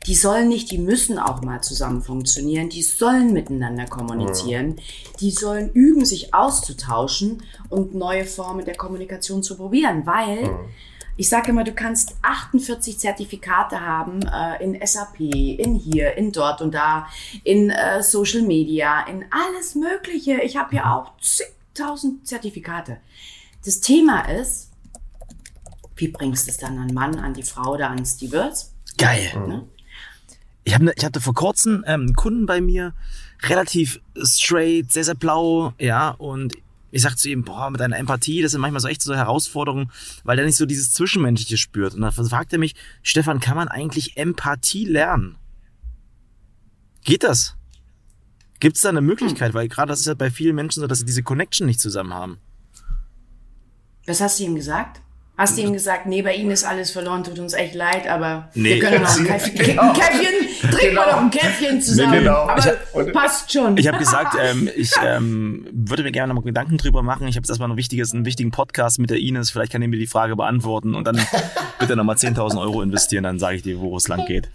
[0.06, 4.76] die sollen nicht, die müssen auch mal zusammen funktionieren, die sollen miteinander kommunizieren,
[5.20, 10.50] die sollen üben, sich auszutauschen und neue Formen der Kommunikation zu probieren, weil
[11.18, 16.62] ich sage immer, du kannst 48 Zertifikate haben äh, in SAP, in hier, in dort
[16.62, 17.08] und da,
[17.42, 20.40] in äh, Social Media, in alles Mögliche.
[20.42, 22.98] Ich habe ja auch zigtausend Zertifikate.
[23.64, 24.67] Das Thema ist,
[25.98, 28.74] wie bringst du es dann an Mann, an die Frau oder an die Wirts?
[28.96, 29.30] Geil.
[29.46, 29.68] Ne?
[30.64, 32.94] Ich, hab ne, ich hatte vor kurzem ähm, einen Kunden bei mir,
[33.42, 36.54] relativ straight, sehr, sehr blau, ja, und
[36.90, 39.90] ich sag zu ihm, boah, mit deiner Empathie, das sind manchmal so echt so Herausforderungen,
[40.24, 41.94] weil der nicht so dieses Zwischenmenschliche spürt.
[41.94, 45.36] Und dann fragt er mich, Stefan, kann man eigentlich Empathie lernen?
[47.04, 47.56] Geht das?
[48.60, 49.54] Gibt es da eine Möglichkeit?
[49.54, 52.14] Weil gerade das ist ja bei vielen Menschen so, dass sie diese Connection nicht zusammen
[52.14, 52.38] haben.
[54.06, 55.02] Was hast du ihm gesagt?
[55.38, 58.48] Hast du ihm gesagt, nee, bei Ihnen ist alles verloren, tut uns echt leid, aber
[58.54, 58.74] Nee.
[58.74, 59.92] wir können noch ein Käffchen, Genau.
[59.92, 62.10] Käffchen trinken wir noch ein Käffchen zusammen.
[62.10, 62.48] Nee, genau.
[62.48, 63.76] Aber Ich hab- passt schon.
[63.76, 67.28] Ich habe gesagt, ähm, ich ähm, würde mir gerne noch mal Gedanken drüber machen.
[67.28, 69.50] Ich habe jetzt erstmal ein wichtiges, einen wichtigen Podcast mit der Ines.
[69.50, 71.20] Vielleicht kann er mir die Frage beantworten und dann
[71.78, 73.22] bitte nochmal 10.000 Euro investieren.
[73.22, 74.48] Dann sage ich dir, wo es lang geht.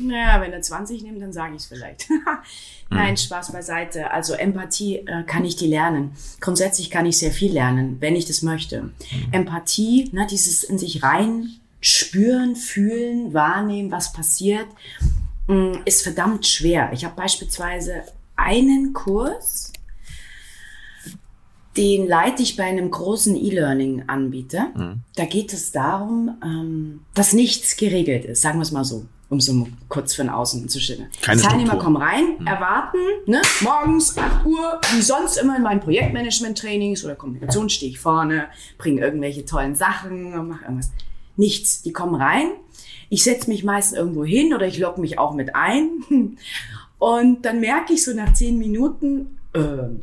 [0.00, 2.08] Naja, wenn er 20 nimmt, dann sage ich es vielleicht.
[2.90, 3.16] Nein, Hm.
[3.16, 4.10] Spaß beiseite.
[4.10, 6.12] Also Empathie äh, kann ich die lernen.
[6.40, 8.80] Grundsätzlich kann ich sehr viel lernen, wenn ich das möchte.
[8.80, 8.92] Hm.
[9.32, 14.66] Empathie, ne, dieses in sich rein spüren, fühlen, wahrnehmen, was passiert,
[15.46, 16.90] mh, ist verdammt schwer.
[16.92, 18.02] Ich habe beispielsweise
[18.36, 19.72] einen Kurs,
[21.76, 24.72] den leite ich bei einem großen E-Learning-Anbieter.
[24.74, 25.00] Mhm.
[25.14, 29.40] Da geht es darum, ähm, dass nichts geregelt ist, sagen wir es mal so, um
[29.40, 31.08] so kurz von außen zu schildern.
[31.20, 31.84] Keine Teilnehmer Struktur.
[31.84, 37.68] kommen rein, erwarten, ne, morgens 8 Uhr, wie sonst immer in meinen Projektmanagement-Trainings oder Kommunikation
[37.68, 38.46] stehe ich vorne,
[38.78, 40.90] bringe irgendwelche tollen Sachen, mache irgendwas.
[41.36, 41.82] Nichts.
[41.82, 42.50] Die kommen rein.
[43.10, 45.88] Ich setze mich meistens irgendwo hin oder ich logge mich auch mit ein.
[46.98, 50.02] Und dann merke ich so nach zehn Minuten, ähm,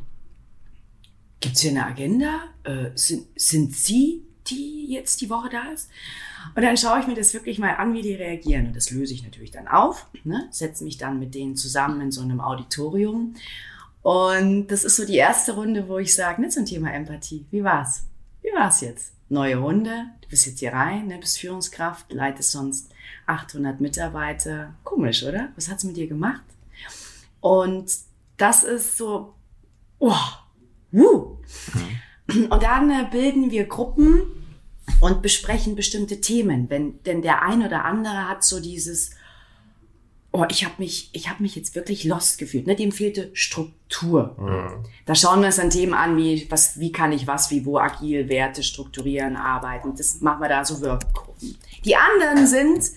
[1.45, 2.41] Gibt es hier eine Agenda?
[2.63, 5.91] Äh, sind, sind Sie, die jetzt die Woche da ist?
[6.53, 8.67] Und dann schaue ich mir das wirklich mal an, wie die reagieren.
[8.67, 10.47] Und das löse ich natürlich dann auf, ne?
[10.51, 13.35] setze mich dann mit denen zusammen in so einem Auditorium.
[14.01, 17.45] Und das ist so die erste Runde, wo ich sage, ne, zum Thema Empathie.
[17.49, 18.03] Wie war's?
[18.43, 19.13] Wie war's jetzt?
[19.29, 22.91] Neue Runde, du bist jetzt hier rein, ne, bist Führungskraft, leitest sonst
[23.25, 24.75] 800 Mitarbeiter.
[24.83, 25.49] Komisch, oder?
[25.55, 26.43] Was hat's mit dir gemacht?
[27.41, 27.91] Und
[28.37, 29.33] das ist so,
[29.97, 30.13] oh,
[30.91, 31.37] wuh.
[32.27, 34.21] Und dann äh, bilden wir Gruppen
[35.01, 36.69] und besprechen bestimmte Themen.
[36.69, 39.11] Wenn, denn der ein oder andere hat so dieses,
[40.31, 42.67] oh, ich habe mich, ich habe mich jetzt wirklich lost gefühlt.
[42.67, 42.75] Ne?
[42.75, 44.35] Dem fehlte Struktur.
[45.05, 47.77] Da schauen wir uns dann Themen an, wie, was, wie kann ich was, wie, wo
[47.77, 49.95] agil, Werte strukturieren, arbeiten.
[49.95, 51.57] Das machen wir da so Workgruppen.
[51.83, 52.91] Die anderen sind,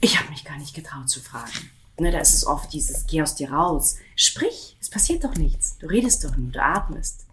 [0.00, 1.70] ich habe mich gar nicht getraut zu fragen.
[1.98, 3.96] Ne, da ist es oft dieses, geh aus dir raus.
[4.16, 5.78] Sprich, es passiert doch nichts.
[5.78, 7.25] Du redest doch nur, du atmest.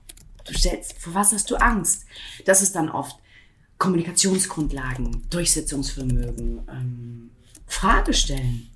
[0.44, 2.06] Du stellst, vor was hast du Angst?
[2.46, 3.18] Das ist dann oft
[3.78, 7.32] Kommunikationsgrundlagen, Durchsetzungsvermögen, ähm,
[7.66, 8.70] Frage stellen,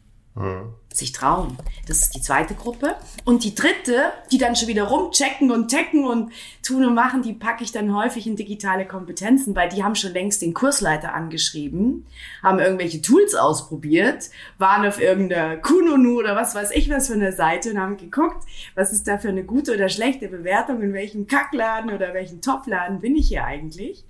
[0.93, 1.57] sich trauen.
[1.87, 2.95] Das ist die zweite Gruppe.
[3.23, 6.31] Und die dritte, die dann schon wieder rumchecken und tecken und
[6.63, 10.13] tun und machen, die packe ich dann häufig in digitale Kompetenzen, weil die haben schon
[10.13, 12.05] längst den Kursleiter angeschrieben,
[12.41, 17.31] haben irgendwelche Tools ausprobiert, waren auf irgendeiner Kununu oder was weiß ich was für eine
[17.31, 18.43] Seite und haben geguckt,
[18.75, 23.01] was ist da für eine gute oder schlechte Bewertung, in welchem Kackladen oder welchem Topladen
[23.01, 24.05] bin ich hier eigentlich.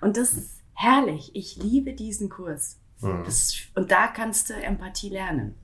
[0.00, 1.30] Und das ist herrlich.
[1.34, 2.78] Ich liebe diesen Kurs.
[3.00, 5.54] Das, und da kannst du Empathie lernen.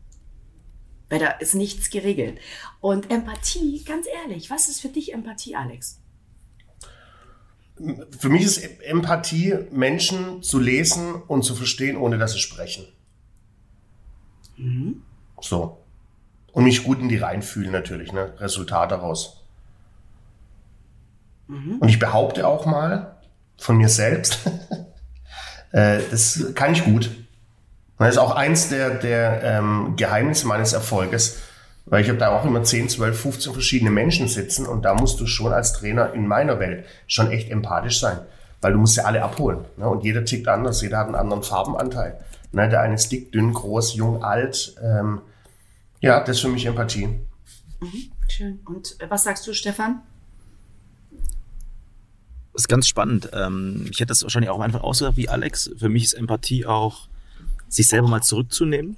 [1.12, 2.38] Weil da ist nichts geregelt.
[2.80, 6.00] Und Empathie, ganz ehrlich, was ist für dich Empathie, Alex?
[8.18, 12.86] Für mich ist Empathie, Menschen zu lesen und zu verstehen, ohne dass sie sprechen.
[15.38, 15.84] So.
[16.52, 18.32] Und mich gut in die reinfühlen natürlich, ne?
[18.40, 19.44] Resultat daraus.
[21.46, 21.76] Mhm.
[21.78, 23.20] Und ich behaupte auch mal
[23.58, 24.38] von mir selbst,
[25.72, 27.10] äh, das kann ich gut.
[27.98, 31.38] Das ist auch eins der, der ähm, Geheimnisse meines Erfolges,
[31.86, 35.20] weil ich habe da auch immer 10, 12, 15 verschiedene Menschen sitzen und da musst
[35.20, 38.18] du schon als Trainer in meiner Welt schon echt empathisch sein,
[38.60, 39.64] weil du musst ja alle abholen.
[39.76, 39.88] Ne?
[39.88, 42.18] Und jeder tickt anders, jeder hat einen anderen Farbenanteil.
[42.52, 42.68] Ne?
[42.68, 44.74] Der eine ist dick, dünn, groß, jung, alt.
[44.82, 45.20] Ähm,
[46.00, 47.06] ja, das ist für mich Empathie.
[47.80, 48.60] Mhm, schön.
[48.64, 50.02] Und äh, was sagst du, Stefan?
[52.52, 53.30] Das ist ganz spannend.
[53.32, 55.70] Ähm, ich hätte das wahrscheinlich auch einfach ausgedacht wie Alex.
[55.78, 57.08] Für mich ist Empathie auch,
[57.72, 58.96] sich selber mal zurückzunehmen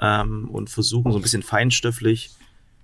[0.00, 2.30] ähm, und versuchen, so ein bisschen feinstofflich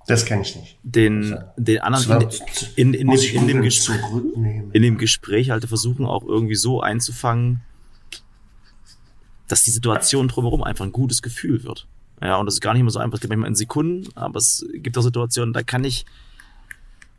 [0.09, 0.79] das kenne ich nicht.
[0.83, 2.31] Den, den anderen
[2.77, 4.01] in, in, in, in, dem, in, dem Gespräch,
[4.73, 7.61] in dem Gespräch halt versuchen auch irgendwie so einzufangen,
[9.49, 11.87] dass die Situation drumherum einfach ein gutes Gefühl wird.
[12.23, 13.17] Ja, und das ist gar nicht immer so einfach.
[13.17, 16.07] Es gibt manchmal in Sekunden, aber es gibt auch Situationen, da kann ich.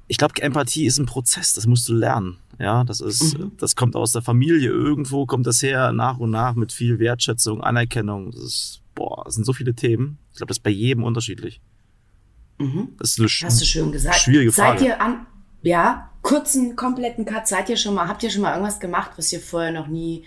[0.09, 2.37] Ich glaube, Empathie ist ein Prozess, das musst du lernen.
[2.57, 3.51] Ja, das ist, mhm.
[3.57, 4.69] das kommt aus der Familie.
[4.69, 8.31] Irgendwo kommt das her, nach und nach mit viel Wertschätzung, Anerkennung.
[8.31, 10.17] Das ist, boah, das sind so viele Themen.
[10.31, 11.61] Ich glaube, das ist bei jedem unterschiedlich.
[12.57, 12.89] Mhm.
[12.97, 14.17] Das ist eine Hast du schön gesagt.
[14.17, 14.79] schwierige Frage.
[14.79, 15.27] Seid ihr an,
[15.61, 19.31] ja, kurzen, kompletten Cut, seid ihr schon mal, habt ihr schon mal irgendwas gemacht, was
[19.31, 20.25] ihr vorher noch nie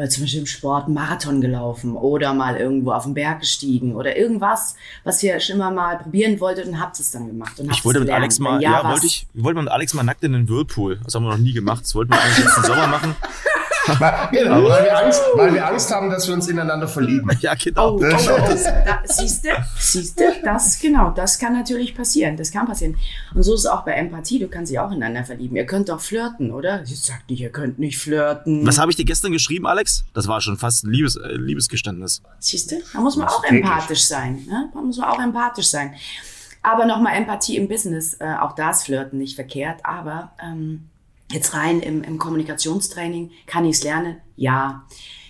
[0.00, 3.94] äh, zum Beispiel im Sport einen Marathon gelaufen oder mal irgendwo auf den Berg gestiegen
[3.94, 7.60] oder irgendwas, was ihr schon immer mal probieren wolltet und habt es dann gemacht.
[7.60, 10.02] Und ich wollte mit Alex mal, ja, ja wollte ich, wir wollten mit Alex mal
[10.02, 11.00] nackt in den Whirlpool.
[11.04, 11.84] Das haben wir noch nie gemacht.
[11.84, 13.14] Das wollten wir eigentlich letzten Sommer machen.
[13.98, 17.28] weil, genau, weil, wir Angst, weil wir Angst haben, dass wir uns ineinander verlieben.
[17.40, 17.94] Ja, genau.
[17.94, 22.36] Oh, oh, oh, da, siehst du, siehst du, das, genau, das kann natürlich passieren.
[22.36, 22.96] Das kann passieren.
[23.34, 24.38] Und so ist es auch bei Empathie.
[24.38, 25.56] Du kannst dich auch ineinander verlieben.
[25.56, 26.82] Ihr könnt doch flirten, oder?
[26.82, 28.66] Ich sag nicht, ihr könnt nicht flirten.
[28.66, 29.89] Was habe ich dir gestern geschrieben, Alex?
[30.14, 32.22] Das war schon fast ein Liebes, äh, Liebesgeständnis.
[32.38, 32.76] Siehst du?
[32.92, 34.44] Da muss man auch empathisch sein.
[34.46, 34.70] Ne?
[34.72, 35.94] Da muss man auch empathisch sein.
[36.62, 38.14] Aber nochmal Empathie im Business.
[38.20, 39.80] Äh, auch das Flirten nicht verkehrt.
[39.84, 40.90] Aber ähm,
[41.30, 44.16] Jetzt rein im, im Kommunikationstraining, kann ich es lernen?
[44.36, 44.84] Ja.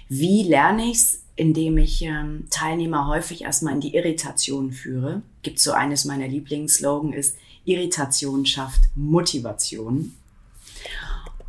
[0.09, 1.17] Wie lerne ich es?
[1.37, 5.23] Indem ich ähm, Teilnehmer häufig erstmal in die Irritation führe.
[5.43, 10.13] Gibt so eines meiner Lieblingsslogan ist, Irritation schafft Motivation.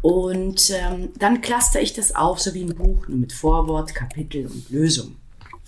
[0.02, 4.48] Und ähm, dann cluster ich das auf, so wie ein Buch, nur mit Vorwort, Kapitel
[4.48, 5.16] und Lösung.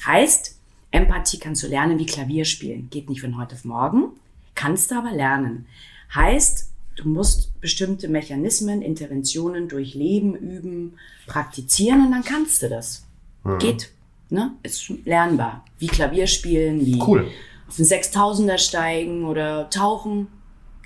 [0.05, 0.57] Heißt,
[0.91, 2.89] Empathie kannst du lernen wie Klavier spielen.
[2.89, 4.09] Geht nicht von heute auf morgen,
[4.55, 5.67] kannst du aber lernen.
[6.13, 10.93] Heißt, Du musst bestimmte Mechanismen, Interventionen durchleben, üben,
[11.25, 13.03] praktizieren und dann kannst du das.
[13.43, 13.59] Mhm.
[13.59, 13.89] Geht.
[14.29, 14.51] Ne?
[14.63, 15.65] Ist lernbar.
[15.79, 17.27] Wie Klavier spielen, wie cool.
[17.67, 20.27] auf den 6000er steigen oder tauchen.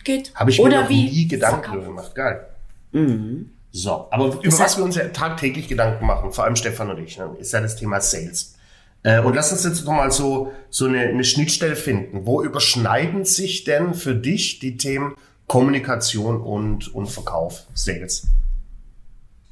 [0.04, 0.34] Geht.
[0.36, 2.16] Habe ich oder mir wie nie Gedanken darüber gemacht.
[2.16, 2.48] Geil.
[2.91, 3.52] Mhm.
[3.71, 7.00] So, aber über das was wir uns ja tagtäglich Gedanken machen, vor allem Stefan und
[7.00, 8.56] ich, ne, ist ja das Thema Sales.
[9.04, 12.26] Äh, und lass uns jetzt nochmal so, so eine, eine Schnittstelle finden.
[12.26, 15.15] Wo überschneiden sich denn für dich die Themen
[15.47, 18.28] Kommunikation und, und Verkauf, Sales.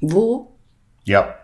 [0.00, 0.52] Wo?
[1.04, 1.36] Ja.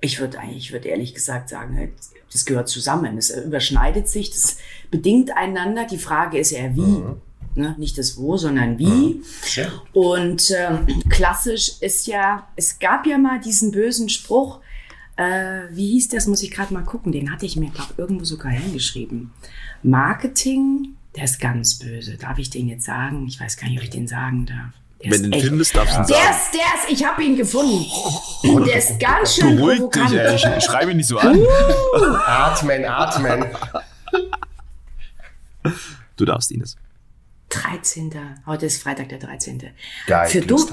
[0.00, 1.92] Ich würde eigentlich, ich würde ehrlich gesagt sagen,
[2.32, 3.18] das gehört zusammen.
[3.18, 4.56] Es überschneidet sich, das
[4.90, 5.86] bedingt einander.
[5.86, 6.80] Die Frage ist ja wie.
[6.80, 7.20] Mhm.
[7.54, 7.74] Ne?
[7.78, 8.84] Nicht das Wo, sondern wie.
[8.84, 9.24] Mhm.
[9.54, 9.66] Ja.
[9.92, 14.60] Und ähm, klassisch ist ja, es gab ja mal diesen bösen Spruch,
[15.16, 18.24] äh, wie hieß das, muss ich gerade mal gucken, den hatte ich mir, glaube irgendwo
[18.24, 19.32] sogar hingeschrieben.
[19.82, 22.16] Marketing der ist ganz böse.
[22.16, 23.26] Darf ich den jetzt sagen?
[23.26, 24.72] Ich weiß gar nicht, ob ich den sagen darf.
[25.02, 26.20] Der Wenn du ihn findest, darfst du ihn sagen.
[26.22, 27.84] Der ist, der ist, ich habe ihn gefunden.
[28.44, 30.12] Oh, der ist ganz schön Beruhig provokant.
[30.12, 30.58] dich, ey.
[30.58, 31.36] Ich schreibe ihn nicht so an.
[31.36, 31.46] Uh.
[32.26, 33.44] atmen, atmen.
[36.16, 36.76] Du darfst, Ines.
[37.50, 38.10] 13.
[38.46, 39.70] Heute ist Freitag der 13.
[40.06, 40.66] Geil, für, dumm,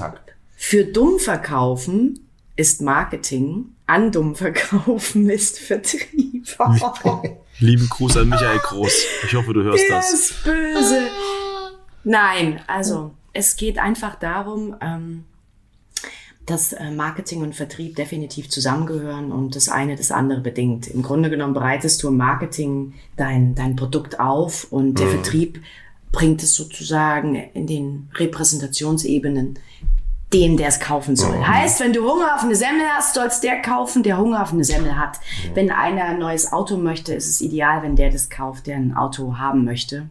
[0.56, 2.20] für dumm verkaufen
[2.56, 6.46] ist Marketing, an dumm verkaufen ist Vertrieb.
[7.58, 9.04] Lieben Gruß an Michael Groß.
[9.26, 10.12] Ich hoffe, du hörst Der das.
[10.12, 11.08] ist böse.
[12.04, 15.24] Nein, also es geht einfach darum, ähm,
[16.46, 20.86] dass äh, Marketing und Vertrieb definitiv zusammengehören und das eine das andere bedingt.
[20.86, 25.10] Im Grunde genommen bereitest du im Marketing dein, dein Produkt auf und der mhm.
[25.10, 25.60] Vertrieb
[26.12, 29.58] bringt es sozusagen in den Repräsentationsebenen
[30.32, 31.34] dem, der es kaufen soll.
[31.38, 31.46] Oh.
[31.46, 34.64] Heißt, wenn du Hunger auf eine Semmel hast, sollst der kaufen, der Hunger auf eine
[34.64, 35.18] Semmel hat.
[35.18, 35.54] Oh.
[35.54, 38.94] Wenn einer ein neues Auto möchte, ist es ideal, wenn der das kauft, der ein
[38.94, 40.10] Auto haben möchte.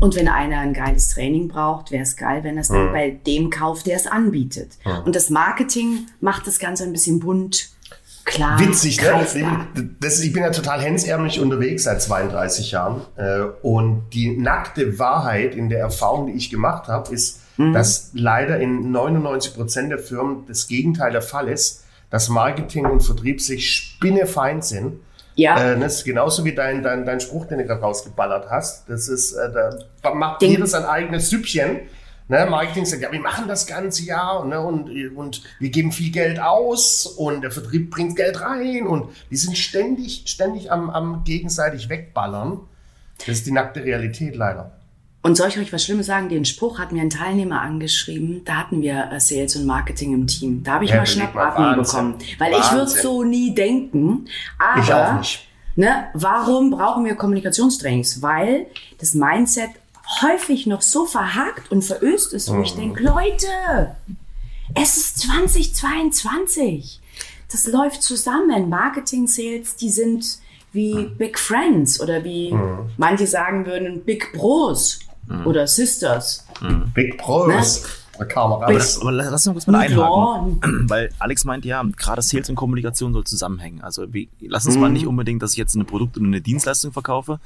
[0.00, 2.92] Und wenn einer ein geiles Training braucht, wäre es geil, wenn er es dann oh.
[2.92, 4.76] bei dem kauft, der es anbietet.
[5.04, 7.73] Und das Marketing macht das Ganze ein bisschen bunt.
[8.24, 9.26] Klar, Witzig, ne?
[10.00, 13.02] Das, ich bin ja total hemsärmlich unterwegs seit 32 Jahren.
[13.16, 17.72] Äh, und die nackte Wahrheit in der Erfahrung, die ich gemacht habe, ist, mhm.
[17.74, 23.02] dass leider in 99 Prozent der Firmen das Gegenteil der Fall ist, dass Marketing und
[23.02, 25.00] Vertrieb sich spinnefeind sind
[25.34, 25.72] Ja.
[25.72, 28.88] Äh, das ist genauso wie dein, dein, dein Spruch, den du gerade rausgeballert hast.
[28.88, 29.50] Das ist, äh,
[30.02, 31.80] da macht Den- jeder sein eigenes Süppchen.
[32.26, 36.10] Ne, Marketing sagt, ja, wir machen das ganze Jahr ne, und, und wir geben viel
[36.10, 41.24] Geld aus und der Vertrieb bringt Geld rein und die sind ständig, ständig am, am
[41.24, 42.60] gegenseitig wegballern.
[43.18, 44.72] Das ist die nackte Realität leider.
[45.20, 46.28] Und soll ich euch was Schlimmes sagen?
[46.30, 48.42] Den Spruch hat mir ein Teilnehmer angeschrieben.
[48.44, 50.62] Da hatten wir äh, Sales und Marketing im Team.
[50.62, 51.82] Da habe ich Ja, mal Schnappatmung Wahnsinn.
[51.82, 52.14] bekommen.
[52.38, 53.02] Weil ich würde Wahnsinn.
[53.02, 54.26] so nie denken.
[54.58, 55.46] Aber, Ich auch nicht.
[55.76, 58.20] Ne, warum brauchen wir Kommunikationstrainings?
[58.22, 58.66] Weil
[58.98, 59.70] das Mindset
[60.22, 62.62] häufig noch so verhakt und veröst ist, wo Mhm.
[62.64, 63.46] ich denke, Leute,
[64.74, 67.00] es ist 2022.
[67.50, 68.68] Das läuft zusammen.
[68.68, 70.38] Marketing, Sales, die sind
[70.72, 71.16] wie Mhm.
[71.16, 72.52] Big Friends oder wie
[72.96, 75.46] manche sagen würden, Big Bros Mhm.
[75.46, 76.46] oder Sisters.
[76.94, 77.82] Big Pros.
[78.18, 79.00] Da kam er Big- raus.
[79.00, 80.60] Aber lass lass uns kurz mal einhaken.
[80.88, 83.80] Weil Alex meint ja, gerade Sales und Kommunikation soll zusammenhängen.
[83.82, 84.70] Also wie, lass Mhm.
[84.70, 87.40] uns mal nicht unbedingt, dass ich jetzt eine Produkt- oder eine Dienstleistung verkaufe.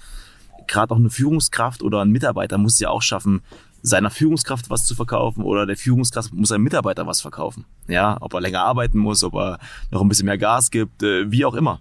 [0.68, 3.42] Gerade auch eine Führungskraft oder ein Mitarbeiter muss ja auch schaffen,
[3.82, 7.64] seiner Führungskraft was zu verkaufen oder der Führungskraft muss einem Mitarbeiter was verkaufen.
[7.88, 9.58] Ja, ob er länger arbeiten muss, ob er
[9.90, 11.80] noch ein bisschen mehr Gas gibt, äh, wie auch immer.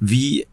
[0.00, 0.46] Wie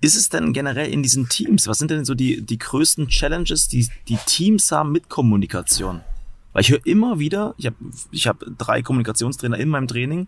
[0.00, 1.68] ist es denn generell in diesen Teams?
[1.68, 6.00] Was sind denn so die, die größten Challenges, die die Teams haben mit Kommunikation?
[6.52, 7.76] Weil ich höre immer wieder, ich habe
[8.10, 10.26] ich hab drei Kommunikationstrainer in meinem Training,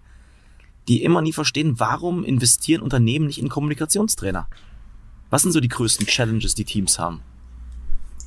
[0.88, 4.46] die immer nie verstehen, warum investieren Unternehmen nicht in Kommunikationstrainer?
[5.34, 7.20] Was sind so die größten Challenges, die Teams haben?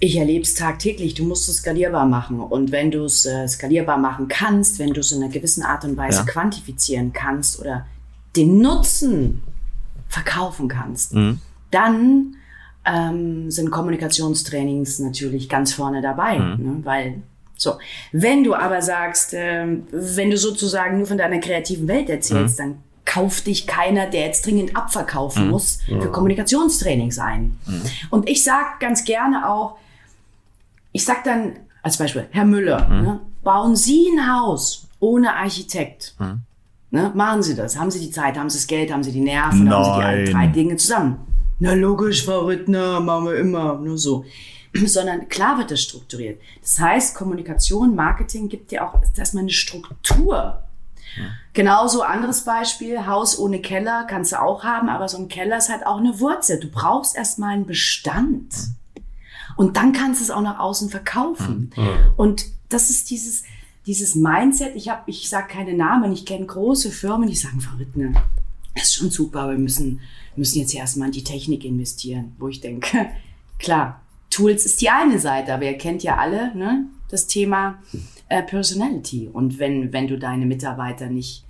[0.01, 1.13] Ich erlebe es tagtäglich.
[1.13, 2.41] Du musst es skalierbar machen.
[2.41, 5.85] Und wenn du es äh, skalierbar machen kannst, wenn du es in einer gewissen Art
[5.85, 6.23] und Weise Ja.
[6.25, 7.85] quantifizieren kannst oder
[8.35, 9.41] den Nutzen
[10.09, 11.39] verkaufen kannst, Mhm.
[11.71, 12.35] dann
[12.83, 16.37] ähm, sind Kommunikationstrainings natürlich ganz vorne dabei.
[16.39, 16.63] Mhm.
[16.65, 16.79] Ne?
[16.83, 17.21] Weil,
[17.55, 17.75] so,
[18.11, 22.63] wenn du aber sagst, ähm, wenn du sozusagen nur von deiner kreativen Welt erzählst, Mhm.
[22.63, 22.75] dann
[23.07, 27.57] kauft dich keiner, der jetzt dringend abverkaufen muss, für Kommunikationstrainings ein.
[27.65, 27.81] Mhm.
[28.11, 29.77] Und ich sag ganz gerne auch,
[30.91, 33.01] ich sag dann als Beispiel, Herr Müller, Mhm.
[33.03, 36.15] ne, bauen Sie ein Haus ohne Architekt.
[36.19, 36.41] Mhm.
[36.91, 37.77] Ne, machen Sie das.
[37.77, 39.97] Haben Sie die Zeit, haben Sie das Geld, haben Sie die Nerven, haben Sie die
[39.99, 40.25] Nein.
[40.25, 41.17] drei Dinge zusammen.
[41.59, 44.25] Na logisch, Frau Rittner, machen wir immer, nur so.
[44.85, 46.39] Sondern klar wird das strukturiert.
[46.61, 50.61] Das heißt, Kommunikation, Marketing gibt dir auch erstmal eine Struktur.
[51.53, 55.69] Genauso anderes Beispiel, Haus ohne Keller kannst du auch haben, aber so ein Keller ist
[55.69, 56.59] halt auch eine Wurzel.
[56.59, 58.53] Du brauchst erstmal einen Bestand.
[59.55, 61.71] Und dann kannst du es auch nach außen verkaufen.
[62.15, 63.43] Und das ist dieses,
[63.87, 64.75] dieses Mindset.
[64.75, 68.21] Ich habe, ich sage keine Namen, ich kenne große Firmen, die sagen, Frau Rittner,
[68.75, 70.01] das ist schon super, aber wir müssen,
[70.35, 72.35] müssen jetzt erstmal in die Technik investieren.
[72.37, 73.07] Wo ich denke,
[73.59, 77.79] klar, Tools ist die eine Seite, aber ihr kennt ja alle ne, das Thema
[78.29, 79.29] äh, Personality.
[79.31, 81.43] Und wenn, wenn du deine Mitarbeiter nicht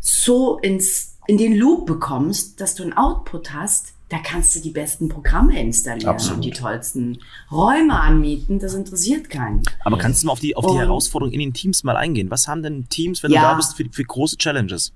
[0.00, 4.70] so ins, in den Loop bekommst, dass du einen Output hast, da kannst du die
[4.70, 6.36] besten Programme installieren Absolut.
[6.36, 7.18] und die tollsten
[7.52, 8.58] Räume anmieten.
[8.58, 9.62] Das interessiert keinen.
[9.84, 12.30] Aber kannst du mal auf die, auf die Und- Herausforderungen in den Teams mal eingehen?
[12.30, 13.40] Was haben denn Teams, wenn Ja.
[13.42, 14.92] du da bist, für, für große Challenges?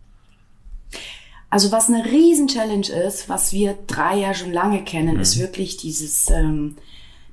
[1.51, 5.21] Also was eine Riesen-Challenge ist, was wir drei ja schon lange kennen, Mhm.
[5.21, 6.77] ist wirklich dieses, ähm,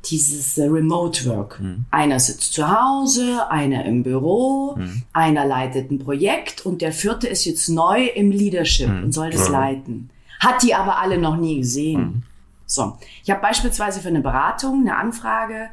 [0.05, 1.59] dieses äh, Remote Work.
[1.59, 1.85] Mhm.
[1.91, 5.03] Einer sitzt zu Hause, einer im Büro, Mhm.
[5.13, 9.03] einer leitet ein Projekt und der vierte ist jetzt neu im Leadership Mhm.
[9.03, 10.09] und soll das leiten.
[10.39, 12.01] Hat die aber alle noch nie gesehen.
[12.01, 12.23] Mhm.
[12.65, 15.69] So, ich habe beispielsweise für eine Beratung eine Anfrage,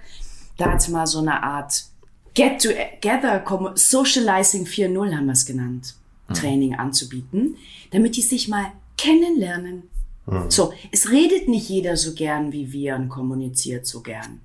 [0.57, 1.85] da hat mal so eine Art
[2.35, 3.43] Get Together,
[3.75, 5.95] Socializing 4.0 haben wir es genannt,
[6.35, 7.57] Training anzubieten,
[7.93, 8.67] damit die sich mal
[8.99, 9.85] kennenlernen.
[10.49, 14.41] So, es redet nicht jeder so gern wie wir und kommuniziert so gern.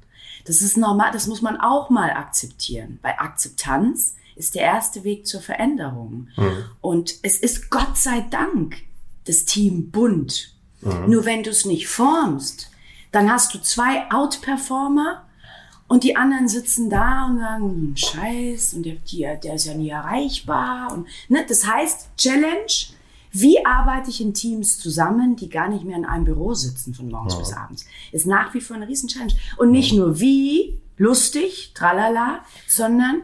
[0.46, 3.00] Das ist normal, das muss man auch mal akzeptieren.
[3.02, 6.28] Bei Akzeptanz ist der erste Weg zur Veränderung.
[6.82, 8.78] Und es ist Gott sei Dank
[9.26, 10.54] das Team bunt.
[11.08, 12.70] Nur wenn du es nicht formst,
[13.12, 15.24] dann hast du zwei Outperformer
[15.88, 19.74] und die anderen sitzen da und sagen, "Hm, Scheiß, und der, der, der ist ja
[19.74, 20.91] nie erreichbar.
[20.94, 21.46] Und, ne?
[21.48, 22.72] Das heißt, Challenge,
[23.32, 27.10] wie arbeite ich in Teams zusammen, die gar nicht mehr in einem Büro sitzen von
[27.10, 29.34] morgens bis abends, ist nach wie vor eine riesen Challenge.
[29.58, 33.24] Und nicht nur wie, lustig, tralala, sondern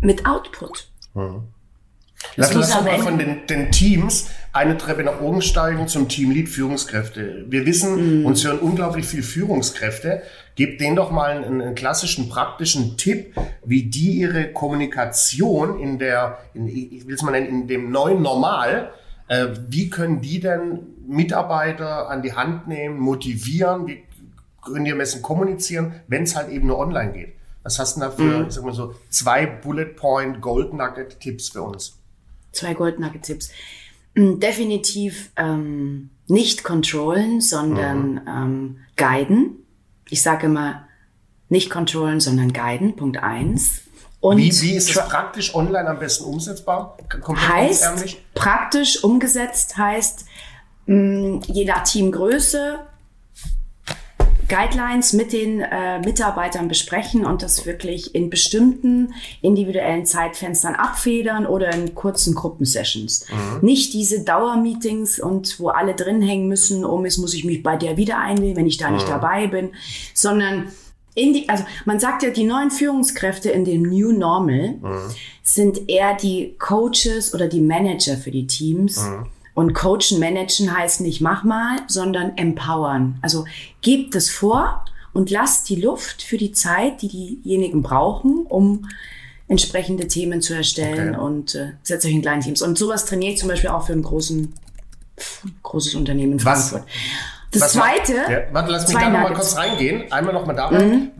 [0.00, 0.88] mit Output.
[1.14, 6.08] Lass, muss lass uns mal von den, den Teams eine Treppe nach oben steigen zum
[6.08, 7.44] Teamlead Führungskräfte.
[7.48, 10.22] Wir wissen, uns hören unglaublich viel Führungskräfte.
[10.54, 13.34] Gebt denen doch mal einen, einen klassischen, praktischen Tipp,
[13.66, 18.22] wie die ihre Kommunikation in der, in, ich will es mal nennen, in dem neuen
[18.22, 18.92] Normal,
[19.28, 24.04] äh, wie können die denn Mitarbeiter an die Hand nehmen, motivieren, wie
[24.64, 27.32] können die am besten kommunizieren, wenn es halt eben nur online geht?
[27.62, 31.50] Was hast du da für, ich sag mal so, zwei Bullet Point Gold Nugget Tipps
[31.50, 31.98] für uns?
[32.52, 33.50] Zwei Gold Nugget Tipps.
[34.16, 38.20] Definitiv ähm, nicht controllen, sondern mhm.
[38.26, 39.66] ähm, guiden.
[40.08, 40.86] Ich sage immer,
[41.48, 43.82] nicht controllen, sondern guiden, Punkt eins.
[44.20, 46.96] Und wie, wie ist es praktisch online am besten umsetzbar?
[47.20, 50.24] Komplett heißt, praktisch umgesetzt heißt,
[50.86, 52.78] mh, je nach Teamgröße
[54.48, 61.72] Guidelines mit den äh, Mitarbeitern besprechen und das wirklich in bestimmten individuellen Zeitfenstern abfedern oder
[61.72, 63.26] in kurzen Gruppensessions.
[63.28, 63.66] Mhm.
[63.66, 67.76] Nicht diese Dauermeetings und wo alle drin hängen müssen, um jetzt muss ich mich bei
[67.76, 68.96] der wieder einwählen, wenn ich da mhm.
[68.96, 69.70] nicht dabei bin,
[70.14, 70.68] sondern
[71.14, 74.98] in die, also man sagt ja, die neuen Führungskräfte in dem New Normal mhm.
[75.42, 78.98] sind eher die Coaches oder die Manager für die Teams.
[78.98, 79.26] Mhm
[79.56, 83.18] und coachen, managen heißt nicht mach mal, sondern empowern.
[83.22, 83.46] Also
[83.80, 84.84] gebt es vor
[85.14, 88.86] und lasst die Luft für die Zeit, die diejenigen brauchen, um
[89.48, 91.24] entsprechende Themen zu erstellen okay.
[91.24, 92.60] und äh, setzt euch in kleinen Teams.
[92.60, 94.52] Und sowas trainiere ich zum Beispiel auch für ein großen,
[95.62, 96.82] großes Unternehmen in Frankfurt.
[96.82, 96.90] Was?
[97.60, 98.14] Das Was zweite.
[98.30, 100.10] Ja, warte, lass mich da nochmal kurz reingehen.
[100.12, 100.84] Einmal nochmal dabei.
[100.84, 101.10] Mhm.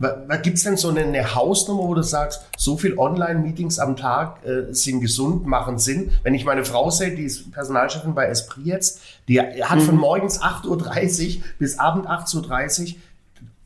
[0.43, 4.45] Gibt es denn so eine, eine, Hausnummer, wo du sagst, so viel Online-Meetings am Tag
[4.45, 6.11] äh, sind gesund, machen Sinn?
[6.23, 9.81] Wenn ich meine Frau sehe, die ist Personalchefin bei Esprit jetzt, die hat mhm.
[9.81, 12.95] von morgens 8.30 Uhr bis Abend 8.30 Uhr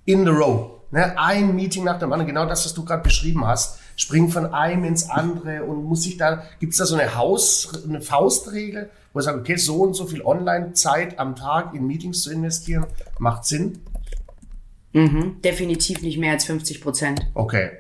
[0.06, 0.72] in the row.
[0.92, 1.18] Ne?
[1.18, 4.84] Ein Meeting nach dem anderen, genau das, was du gerade beschrieben hast springt von einem
[4.86, 8.90] ins andere und muss sich da, gibt es da so eine Haus, eine Faustregel?
[9.14, 12.86] Wo ich sage, okay, so und so viel Online-Zeit am Tag in Meetings zu investieren,
[13.20, 13.80] macht Sinn?
[14.94, 17.22] Mhm, definitiv nicht mehr als 50 Prozent.
[17.34, 17.72] Okay.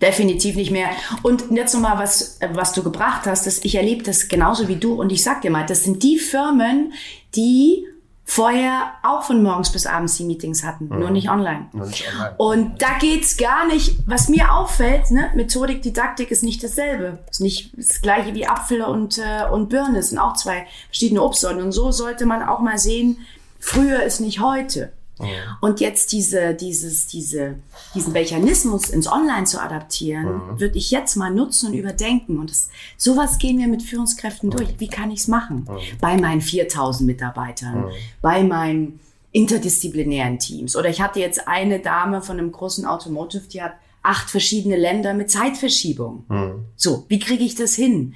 [0.00, 0.90] Definitiv nicht mehr.
[1.22, 4.94] Und jetzt nochmal, was, was du gebracht hast, das, ich erlebe das genauso wie du
[4.94, 6.92] und ich sag dir mal, das sind die Firmen,
[7.34, 7.87] die
[8.28, 10.98] vorher auch von morgens bis abends die Meetings hatten, mhm.
[10.98, 11.66] nur nicht online.
[11.72, 12.34] Nur nicht online.
[12.36, 17.20] Und da geht's gar nicht, was mir auffällt, ne, Methodik, Didaktik ist nicht dasselbe.
[17.30, 21.22] Ist nicht das gleiche wie Apfel und, äh, und Birne, es sind auch zwei verschiedene
[21.22, 21.62] Obstsorten.
[21.62, 23.16] Und so sollte man auch mal sehen,
[23.58, 24.92] früher ist nicht heute.
[25.60, 27.56] Und jetzt diese, dieses, diese,
[27.94, 30.60] diesen Mechanismus ins Online zu adaptieren, mhm.
[30.60, 32.38] würde ich jetzt mal nutzen und überdenken.
[32.38, 34.68] Und das, sowas gehen wir mit Führungskräften durch.
[34.78, 35.66] Wie kann ich es machen?
[35.68, 35.98] Mhm.
[36.00, 37.90] Bei meinen 4000 Mitarbeitern, mhm.
[38.22, 39.00] bei meinen
[39.32, 40.76] interdisziplinären Teams.
[40.76, 45.12] Oder ich hatte jetzt eine Dame von einem großen Automotive, die hat acht verschiedene Länder
[45.14, 46.24] mit Zeitverschiebung.
[46.28, 46.64] Mhm.
[46.76, 48.14] So, wie kriege ich das hin?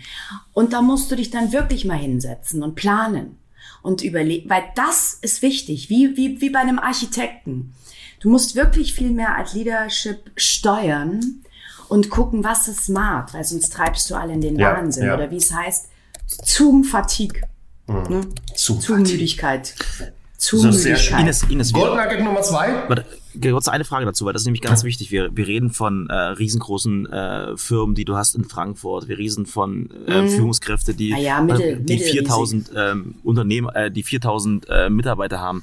[0.53, 3.37] Und da musst du dich dann wirklich mal hinsetzen und planen
[3.83, 7.75] und überlegen, weil das ist wichtig, wie, wie, wie bei einem Architekten.
[8.21, 11.43] Du musst wirklich viel mehr als Leadership steuern
[11.89, 15.07] und gucken, was ist smart, weil sonst treibst du alle in den ja, Wahnsinn.
[15.07, 15.15] Ja.
[15.15, 15.89] Oder wie es heißt,
[16.27, 17.43] Zoom Fatigue.
[17.87, 18.05] Mhm.
[18.09, 18.21] Ne?
[18.55, 19.75] Zoom Müdigkeit
[20.43, 21.21] zu so Müdigkeit.
[21.21, 22.83] Ines, Ines, Gold Nugget Nummer zwei.
[22.89, 23.05] Warte,
[23.41, 25.13] kurz eine Frage dazu, weil das ist nämlich ganz wichtig.
[25.13, 29.07] Wir, wir reden von äh, riesengroßen äh, Firmen, die du hast in Frankfurt.
[29.07, 30.29] Wir reden von äh, mhm.
[30.29, 35.63] Führungskräfte, die, ja, mittel, äh, die 4000 ähm, Unternehmer, äh, die 4000 äh, Mitarbeiter haben.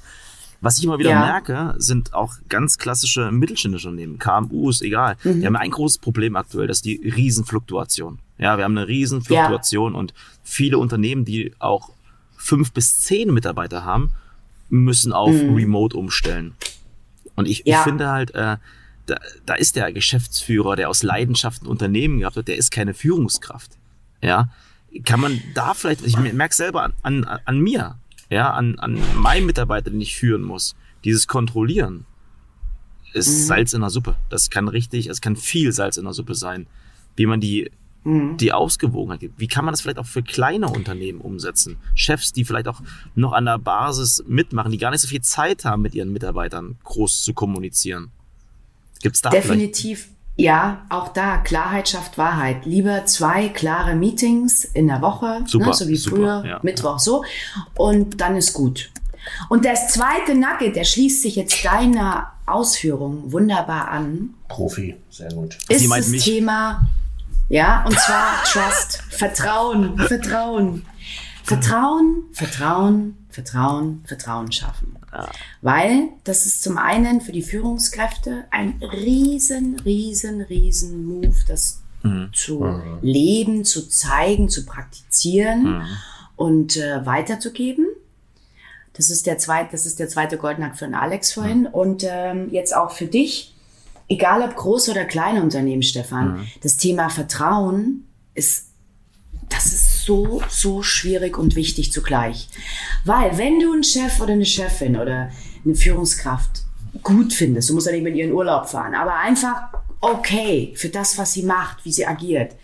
[0.62, 1.26] Was ich immer wieder ja.
[1.26, 5.18] merke, sind auch ganz klassische mittelständische Unternehmen, KMUs, egal.
[5.24, 5.42] Mhm.
[5.42, 8.20] Die haben ein großes Problem aktuell, das ist die Riesenfluktuation.
[8.38, 10.00] Ja, wir haben eine Riesenfluktuation ja.
[10.00, 10.14] und
[10.44, 11.90] viele Unternehmen, die auch
[12.38, 14.12] fünf bis zehn Mitarbeiter haben,
[14.70, 15.56] müssen auf mhm.
[15.56, 16.54] Remote umstellen.
[17.36, 17.80] Und ich, ja.
[17.80, 18.58] ich finde halt, äh,
[19.06, 22.94] da, da ist der Geschäftsführer, der aus Leidenschaft ein Unternehmen gehabt hat, der ist keine
[22.94, 23.72] Führungskraft.
[24.22, 24.50] Ja,
[25.06, 27.96] kann man da vielleicht, ich merke selber an, an, an mir,
[28.30, 32.06] ja, an, an meinem Mitarbeiter, den ich führen muss, dieses Kontrollieren
[33.14, 33.44] ist mhm.
[33.46, 34.16] Salz in der Suppe.
[34.30, 36.68] Das kann richtig, es kann viel Salz in der Suppe sein.
[37.16, 37.72] Wie man die
[38.04, 38.38] Mhm.
[38.38, 39.40] die Ausgewogenheit gibt.
[39.40, 41.78] Wie kann man das vielleicht auch für kleine Unternehmen umsetzen?
[41.96, 42.82] Chefs, die vielleicht auch
[43.16, 46.78] noch an der Basis mitmachen, die gar nicht so viel Zeit haben, mit ihren Mitarbeitern
[46.84, 48.12] groß zu kommunizieren.
[49.02, 50.00] Gibt es da Definitiv.
[50.00, 50.20] Vielleicht?
[50.38, 52.66] Ja, auch da, Klarheit schafft Wahrheit.
[52.66, 56.94] Lieber zwei klare Meetings in der Woche, super, ne, so wie super, früher, ja, Mittwoch
[56.94, 57.00] ja.
[57.00, 57.26] so,
[57.76, 58.90] und dann ist gut.
[59.50, 64.36] Und das zweite Nugget, der schließt sich jetzt deiner Ausführung wunderbar an.
[64.48, 65.58] Profi, sehr gut.
[65.68, 66.24] Ist das mich?
[66.24, 66.88] Thema
[67.50, 70.86] ja, und zwar Trust, Vertrauen, Vertrauen.
[71.44, 75.00] Vertrauen, Vertrauen, Vertrauen, Vertrauen schaffen.
[75.62, 82.30] Weil das ist zum einen für die Führungskräfte ein riesen, riesen, riesen Move, das mhm.
[82.34, 83.00] zu mhm.
[83.02, 85.88] leben, zu zeigen, zu praktizieren mhm.
[86.36, 87.88] und äh, weiterzugeben.
[88.94, 91.62] Das ist der zweite, das ist der zweite Goldnack für den Alex vorhin.
[91.62, 91.68] Mhm.
[91.68, 93.56] Und ähm, jetzt auch für dich
[94.10, 96.48] egal ob große oder kleine Unternehmen, Stefan, mhm.
[96.62, 98.68] das Thema Vertrauen ist,
[99.48, 102.50] das ist so, so schwierig und wichtig zugleich.
[103.06, 105.30] Weil wenn du einen Chef oder eine Chefin oder
[105.64, 106.64] eine Führungskraft
[107.04, 109.70] gut findest, du musst ja nicht mit ihren Urlaub fahren, aber einfach
[110.02, 112.56] okay für das, was sie macht, wie sie agiert,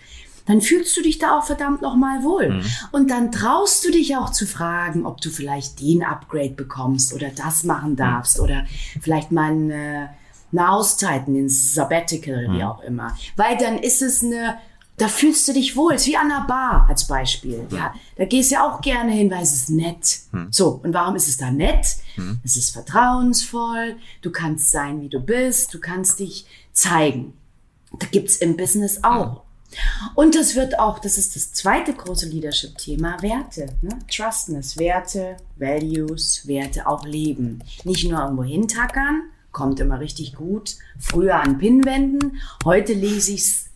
[0.46, 2.50] dann fühlst du dich da auch verdammt nochmal wohl.
[2.50, 2.66] Mhm.
[2.92, 7.30] Und dann traust du dich auch zu fragen, ob du vielleicht den Upgrade bekommst oder
[7.30, 8.44] das machen darfst mhm.
[8.44, 8.66] oder
[9.02, 10.10] vielleicht mal eine,
[10.58, 12.58] eine Auszeit, ein Sabbatical, mhm.
[12.58, 13.18] wie auch immer.
[13.36, 14.58] Weil dann ist es eine
[14.98, 15.94] da fühlst du dich wohl.
[15.94, 17.68] Es ist wie an einer Bar als Beispiel.
[17.70, 20.20] Ja, da gehst du ja auch gerne hin, weil es ist nett.
[20.32, 20.48] Hm.
[20.52, 21.98] So, und warum ist es da nett?
[22.16, 22.40] Hm.
[22.44, 23.98] Es ist vertrauensvoll.
[24.22, 25.74] Du kannst sein, wie du bist.
[25.74, 27.34] Du kannst dich zeigen.
[28.00, 29.42] Da gibt's im Business auch.
[30.14, 33.68] Und das wird auch, das ist das zweite große Leadership-Thema, Werte.
[33.82, 34.00] Ne?
[34.10, 37.62] Trustness, Werte, Values, Werte auch leben.
[37.84, 39.24] Nicht nur irgendwo hintackern,
[39.56, 40.76] kommt immer richtig gut.
[41.00, 43.68] Früher an Pinwänden, heute lese ich's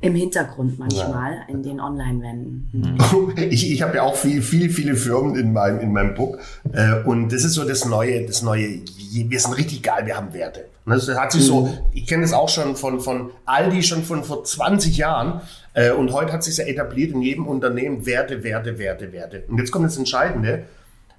[0.00, 1.42] im Hintergrund manchmal ja.
[1.46, 2.70] in den Online-Wänden.
[2.72, 3.32] Mhm.
[3.50, 6.38] Ich, ich habe ja auch viel, viel, viele Firmen in meinem, in meinem Book.
[6.72, 8.80] Äh, und das ist so das Neue, das Neue,
[9.12, 10.64] wir sind richtig geil, wir haben Werte.
[10.86, 11.78] Das hat sich so, mhm.
[11.92, 15.42] ich kenne das auch schon von, von Aldi schon von vor 20 Jahren.
[15.74, 19.44] Äh, und heute hat sich ja etabliert in jedem Unternehmen Werte, Werte, Werte, Werte.
[19.48, 20.64] Und jetzt kommt das Entscheidende.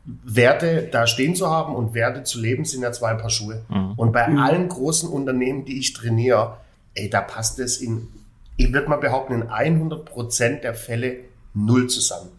[0.06, 3.64] Werte da stehen zu haben und Werte zu leben sind ja zwei Paar Schuhe.
[3.70, 3.94] Mhm.
[3.96, 4.38] Und bei mhm.
[4.38, 6.58] allen großen Unternehmen, die ich trainiere,
[6.94, 8.08] ey, da passt es in
[8.58, 11.20] ich würde mal behaupten, in 100 Prozent der Fälle
[11.54, 12.30] null zusammen.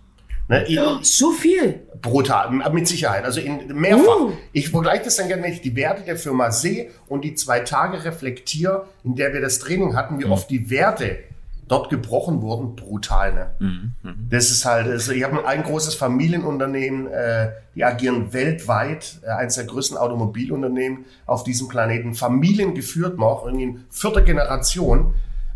[0.46, 1.80] Ne, ich, so viel?
[2.02, 3.24] Brutal, mit Sicherheit.
[3.24, 4.20] Also in, mehrfach.
[4.20, 4.32] Uh.
[4.52, 7.60] Ich vergleiche das dann gerne, wenn ich die Werte der Firma sehe und die zwei
[7.60, 10.32] Tage reflektiere, in der wir das Training hatten, wie mhm.
[10.32, 11.18] oft die Werte
[11.68, 13.34] dort gebrochen wurden, brutal.
[13.34, 13.50] Ne?
[13.58, 13.92] Mhm.
[14.02, 14.28] Mhm.
[14.30, 19.54] Das ist halt, also ich habe ein großes Familienunternehmen, äh, die agieren weltweit, äh, eines
[19.56, 25.14] der größten Automobilunternehmen auf diesem Planeten, familiengeführt noch, irgendwie in vierter Generation.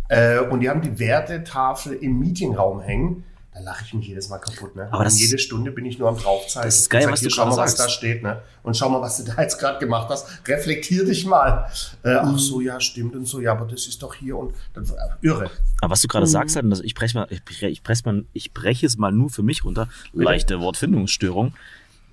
[0.08, 3.24] Äh, und die haben die Wertetafel im Meetingraum hängen.
[3.58, 4.76] Da lache ich mich jedes Mal kaputt.
[4.76, 4.88] Ne?
[4.92, 6.68] Aber das, jede Stunde bin ich nur am draufzeigen.
[6.68, 7.78] Das ist geil, sag, was du schau mal, sagst.
[7.78, 8.22] was da steht.
[8.22, 8.40] Ne?
[8.62, 10.28] Und schau mal, was du da jetzt gerade gemacht hast.
[10.46, 11.68] Reflektier dich mal.
[12.04, 12.18] Äh, mhm.
[12.34, 13.40] Ach so, ja, stimmt und so.
[13.40, 15.50] Ja, aber das ist doch hier und dann, äh, irre.
[15.80, 16.30] Aber was du gerade mhm.
[16.30, 19.30] sagst, halt, ich breche mal, ich breche, ich, breche mal, ich breche es mal nur
[19.30, 19.88] für mich runter.
[20.12, 21.54] Leichte Wortfindungsstörung.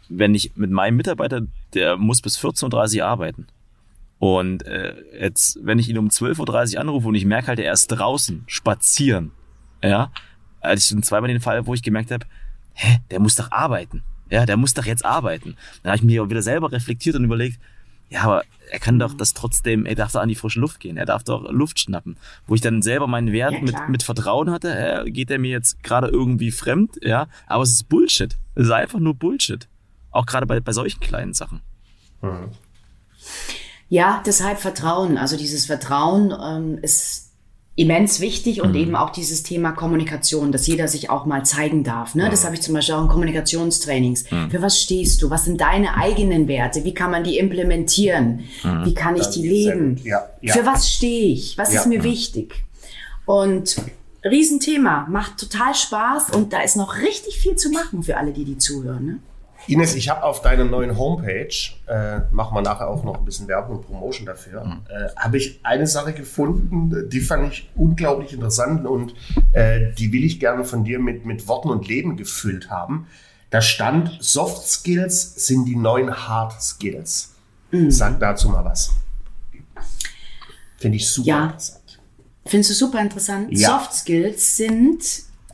[0.09, 1.41] Wenn ich mit meinem Mitarbeiter,
[1.73, 3.47] der muss bis 14.30 Uhr arbeiten.
[4.17, 7.73] Und äh, jetzt, wenn ich ihn um 12.30 Uhr anrufe und ich merke halt, er
[7.73, 9.31] ist draußen, spazieren,
[9.83, 10.11] ja,
[10.65, 12.25] als ich schon zweimal den Fall, wo ich gemerkt habe,
[12.73, 14.03] hä, der muss doch arbeiten.
[14.29, 15.55] Ja, der muss doch jetzt arbeiten.
[15.83, 17.59] Dann habe ich mir wieder selber reflektiert und überlegt,
[18.09, 20.97] ja, aber er kann doch das trotzdem, er darf doch an die frische Luft gehen,
[20.97, 22.17] er darf doch Luft schnappen.
[22.47, 25.51] Wo ich dann selber meinen Wert ja, mit, mit Vertrauen hatte, äh, geht er mir
[25.51, 28.37] jetzt gerade irgendwie fremd, ja, aber es ist Bullshit.
[28.55, 29.67] Es ist einfach nur Bullshit.
[30.11, 31.61] Auch gerade bei, bei solchen kleinen Sachen.
[32.21, 32.51] Mhm.
[33.89, 35.17] Ja, deshalb Vertrauen.
[35.17, 37.31] Also dieses Vertrauen ähm, ist
[37.77, 38.75] immens wichtig und mhm.
[38.77, 42.15] eben auch dieses Thema Kommunikation, dass jeder sich auch mal zeigen darf.
[42.15, 42.25] Ne?
[42.25, 42.31] Mhm.
[42.31, 44.31] Das habe ich zum Beispiel auch in Kommunikationstrainings.
[44.31, 44.49] Mhm.
[44.49, 45.29] Für was stehst du?
[45.29, 46.85] Was sind deine eigenen Werte?
[46.85, 48.45] Wie kann man die implementieren?
[48.63, 48.85] Mhm.
[48.85, 49.99] Wie kann ich die leben?
[50.03, 50.53] Ja, ja.
[50.53, 51.57] Für was stehe ich?
[51.57, 51.81] Was ja.
[51.81, 52.53] ist mir wichtig?
[53.25, 53.75] Und
[54.23, 58.45] Riesenthema, macht total Spaß und da ist noch richtig viel zu machen für alle, die
[58.45, 59.05] die zuhören.
[59.05, 59.19] Ne?
[59.67, 61.49] Ines, ich habe auf deiner neuen Homepage,
[61.87, 64.81] äh, machen wir nachher auch noch ein bisschen Werbung und Promotion dafür, mhm.
[64.89, 69.15] äh, habe ich eine Sache gefunden, die fand ich unglaublich interessant und
[69.53, 73.07] äh, die will ich gerne von dir mit, mit Worten und Leben gefüllt haben.
[73.49, 77.33] Da stand, Soft Skills sind die neuen Hard Skills.
[77.71, 77.89] Mhm.
[77.89, 78.91] Sag dazu mal was.
[80.77, 81.45] Finde ich super ja.
[81.45, 81.99] interessant.
[82.45, 83.47] Findest du super interessant?
[83.51, 83.69] Ja.
[83.69, 85.03] Soft Skills sind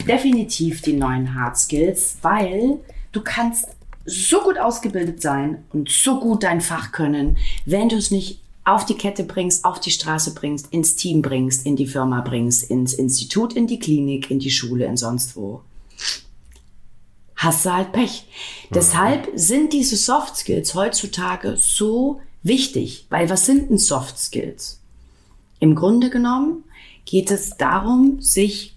[0.05, 2.79] definitiv die neuen Hard Skills, weil
[3.11, 3.67] du kannst
[4.05, 8.85] so gut ausgebildet sein und so gut dein Fach können, wenn du es nicht auf
[8.85, 12.93] die Kette bringst, auf die Straße bringst, ins Team bringst, in die Firma bringst, ins
[12.93, 15.61] Institut, in die Klinik, in die Schule, in sonst wo.
[17.35, 18.27] Hast du halt Pech.
[18.69, 18.75] Ja.
[18.75, 24.79] Deshalb sind diese Soft Skills heutzutage so wichtig, weil was sind denn Soft Skills?
[25.59, 26.63] Im Grunde genommen
[27.05, 28.75] geht es darum, sich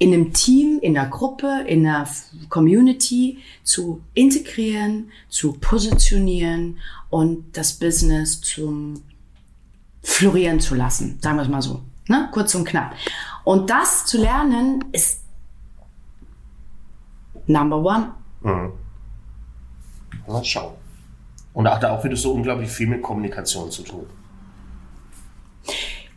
[0.00, 2.08] in einem Team, in einer Gruppe, in einer
[2.48, 6.78] Community zu integrieren, zu positionieren
[7.10, 9.02] und das Business zum
[10.02, 12.30] florieren zu lassen, sagen wir es mal so, ne?
[12.32, 12.94] kurz und knapp.
[13.44, 15.22] Und das zu lernen ist
[17.46, 18.12] Number One.
[18.40, 18.72] Mhm.
[20.26, 20.76] Mal schauen.
[21.52, 24.06] Und auch da auch wieder so unglaublich viel mit Kommunikation zu tun.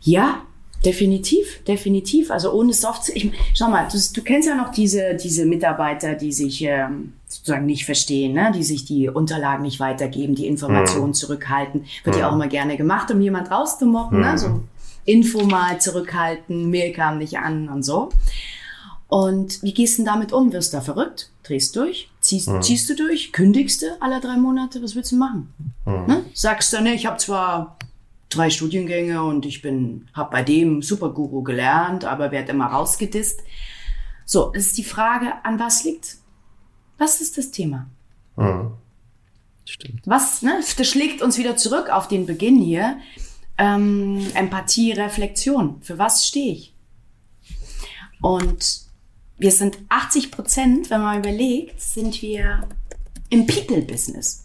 [0.00, 0.40] Ja,
[0.84, 2.30] Definitiv, definitiv.
[2.30, 6.32] Also ohne Soft, ich, schau mal, du, du, kennst ja noch diese, diese Mitarbeiter, die
[6.32, 8.52] sich ähm, sozusagen nicht verstehen, ne?
[8.54, 11.14] die sich die Unterlagen nicht weitergeben, die Informationen mhm.
[11.14, 11.86] zurückhalten.
[12.04, 12.20] Wird mhm.
[12.20, 14.20] ja auch immer gerne gemacht, um jemand rauszumocken.
[14.20, 14.26] Ne?
[14.26, 14.32] Mhm.
[14.32, 14.38] Ne?
[14.38, 14.60] So
[15.06, 18.10] Info mal zurückhalten, Mail kam nicht an und so.
[19.08, 20.52] Und wie gehst du denn damit um?
[20.52, 21.30] Wirst du da verrückt?
[21.44, 22.10] Drehst durch?
[22.20, 22.62] Ziehst, mhm.
[22.62, 23.32] ziehst du durch?
[23.32, 24.82] Kündigst du alle drei Monate?
[24.82, 25.52] Was willst du machen?
[25.84, 26.06] Mhm.
[26.06, 26.24] Ne?
[26.32, 27.76] Sagst du, ne, ich habe zwar
[28.34, 33.42] drei Studiengänge und ich bin, habe bei dem Superguru gelernt, aber werde immer rausgedisst.
[34.24, 36.16] So, es ist die Frage, an was liegt?
[36.98, 37.88] Was ist das Thema?
[38.36, 38.72] Mhm.
[39.64, 40.02] Stimmt.
[40.04, 40.60] Was, ne?
[40.76, 42.98] Das schlägt uns wieder zurück auf den Beginn hier.
[43.56, 45.80] Ähm, Empathie, Reflexion.
[45.80, 46.74] Für was stehe ich?
[48.20, 48.84] Und
[49.38, 52.68] wir sind 80 Prozent, wenn man überlegt, sind wir
[53.30, 54.43] im People-Business.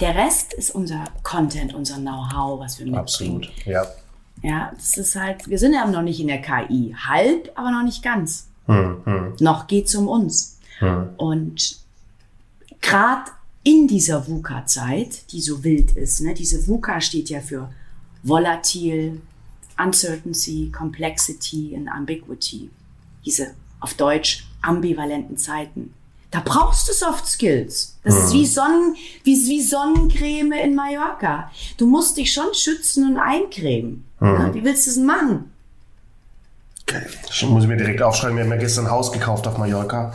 [0.00, 3.42] Der Rest ist unser Content, unser Know-how, was wir mitbringen.
[3.42, 3.86] Absolut, ja.
[4.42, 6.94] Ja, das ist halt, wir sind ja noch nicht in der KI.
[6.94, 8.48] Halb, aber noch nicht ganz.
[8.66, 9.36] Hm, hm.
[9.40, 10.58] Noch geht's um uns.
[10.78, 11.10] Hm.
[11.16, 11.78] Und
[12.80, 13.30] gerade
[13.62, 17.70] in dieser VUCA-Zeit, die so wild ist, ne, diese VUCA steht ja für
[18.22, 19.20] volatil,
[19.78, 22.70] uncertainty, complexity and ambiguity.
[23.24, 25.94] Diese auf Deutsch ambivalenten Zeiten.
[26.36, 27.96] Da brauchst du Soft Skills.
[28.04, 28.46] Das ist wie, mhm.
[28.46, 31.50] Sonnen, wie, wie Sonnencreme in Mallorca.
[31.78, 34.04] Du musst dich schon schützen und eincremen.
[34.20, 34.52] Mhm.
[34.52, 35.50] Wie willst du es machen?
[36.82, 37.06] Okay.
[37.30, 40.12] Ich muss ich mir direkt aufschreiben, wir haben ja gestern ein Haus gekauft auf Mallorca.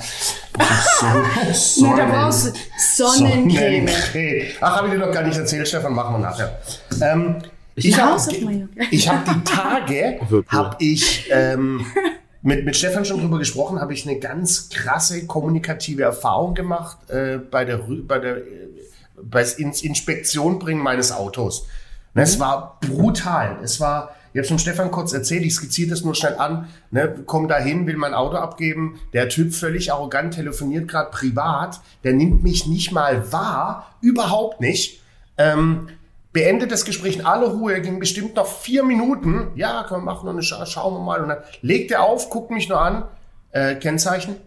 [0.99, 3.87] Sonnen, Sonnen, ja, da brauchst du Sonnencreme.
[3.87, 4.47] Sonnencreme.
[4.61, 6.61] Ach, habe ich dir noch gar nicht erzählt, Stefan, machen wir nachher.
[7.01, 7.37] Ähm,
[7.73, 10.19] ich habe hab die Tage,
[10.49, 11.83] habe ich ähm,
[12.43, 17.37] mit, mit Stefan schon drüber gesprochen, habe ich eine ganz krasse kommunikative Erfahrung gemacht äh,
[17.37, 17.77] bei der,
[18.07, 18.67] bei der äh,
[19.23, 21.67] bei ins Inspektion bringen meines Autos.
[22.13, 22.23] Ne, mhm.
[22.23, 23.59] Es war brutal.
[23.63, 27.23] Es war, ich habe schon Stefan kurz erzählt, ich skizziere das nur schnell an, ne,
[27.25, 32.13] komm da hin, will mein Auto abgeben, der Typ völlig arrogant telefoniert gerade privat, der
[32.13, 35.01] nimmt mich nicht mal wahr, überhaupt nicht.
[35.37, 35.87] Ähm,
[36.33, 39.51] beendet das Gespräch in aller Ruhe, er ging bestimmt noch vier Minuten.
[39.55, 41.21] Ja, können wir machen, noch eine Scha schauen wir mal.
[41.21, 43.05] Und dann legt er auf, guckt mich nur an,
[43.51, 44.37] äh, Kennzeichen.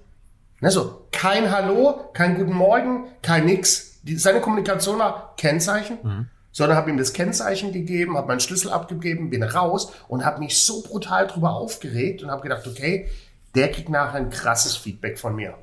[0.63, 4.01] Also, kein Hallo, kein Guten Morgen, kein nix.
[4.03, 5.99] Die, seine Kommunikation war Kennzeichen.
[6.03, 6.29] Mhm.
[6.53, 10.63] Sondern habe ihm das Kennzeichen gegeben, habe meinen Schlüssel abgegeben, bin raus und habe mich
[10.63, 13.09] so brutal drüber aufgeregt und habe gedacht, okay,
[13.57, 15.55] der kriegt nachher ein krasses Feedback von mir.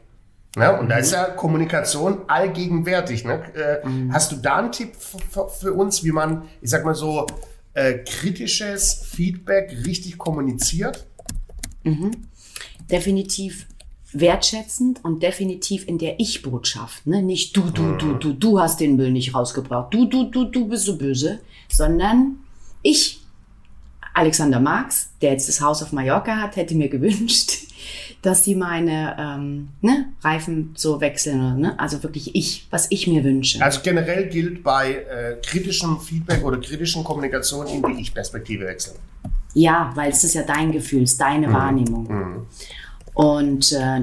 [0.55, 0.89] Ja, und mhm.
[0.89, 3.23] da ist ja Kommunikation allgegenwärtig.
[3.23, 3.41] Ne?
[3.55, 4.13] Äh, mhm.
[4.13, 7.25] Hast du da einen Tipp für uns, wie man, ich sag mal so,
[7.73, 11.05] äh, kritisches Feedback richtig kommuniziert?
[11.83, 12.11] Mhm.
[12.89, 13.65] Definitiv
[14.13, 17.07] wertschätzend und definitiv in der Ich-Botschaft.
[17.07, 17.21] Ne?
[17.21, 18.19] Nicht du, du, du, mhm.
[18.19, 19.93] du, du hast den Müll nicht rausgebracht.
[19.93, 21.39] Du, du, du, du bist so böse.
[21.69, 22.39] Sondern
[22.81, 23.21] ich,
[24.13, 27.70] Alexander Marx, der jetzt das Haus auf Mallorca hat, hätte mir gewünscht,
[28.21, 31.59] dass sie meine ähm, ne, Reifen so wechseln.
[31.59, 31.79] Ne?
[31.79, 33.61] Also wirklich ich, was ich mir wünsche.
[33.61, 38.97] Also generell gilt bei äh, kritischem Feedback oder kritischen Kommunikation in die Ich-Perspektive wechseln.
[39.53, 41.53] Ja, weil es ist ja dein Gefühl, es ist deine mhm.
[41.53, 42.07] Wahrnehmung.
[42.07, 42.45] Mhm.
[43.13, 44.01] Und äh,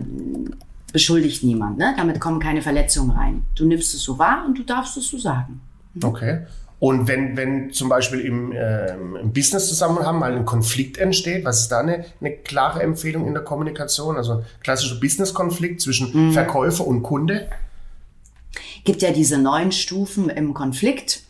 [0.93, 1.79] beschuldigt niemand.
[1.79, 1.95] Ne?
[1.97, 3.45] Damit kommen keine Verletzungen rein.
[3.55, 5.61] Du nimmst es so wahr und du darfst es so sagen.
[6.03, 6.41] Okay.
[6.81, 11.73] Und wenn, wenn zum Beispiel im, äh, im Business-Zusammenhang mal ein Konflikt entsteht, was ist
[11.73, 14.17] da eine, eine klare Empfehlung in der Kommunikation?
[14.17, 16.33] Also ein klassischer Business-Konflikt zwischen mhm.
[16.33, 17.49] Verkäufer und Kunde?
[18.85, 21.23] Gibt ja diese neun Stufen im Konflikt.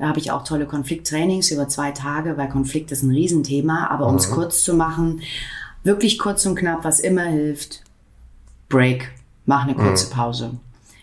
[0.00, 3.88] Da habe ich auch tolle Konflikttrainings über zwei Tage, weil Konflikt ist ein Riesenthema.
[3.88, 4.34] Aber um es mhm.
[4.34, 5.20] kurz zu machen,
[5.84, 7.84] wirklich kurz und knapp, was immer hilft,
[8.68, 9.10] Break,
[9.46, 10.10] mach eine kurze mhm.
[10.10, 10.50] Pause.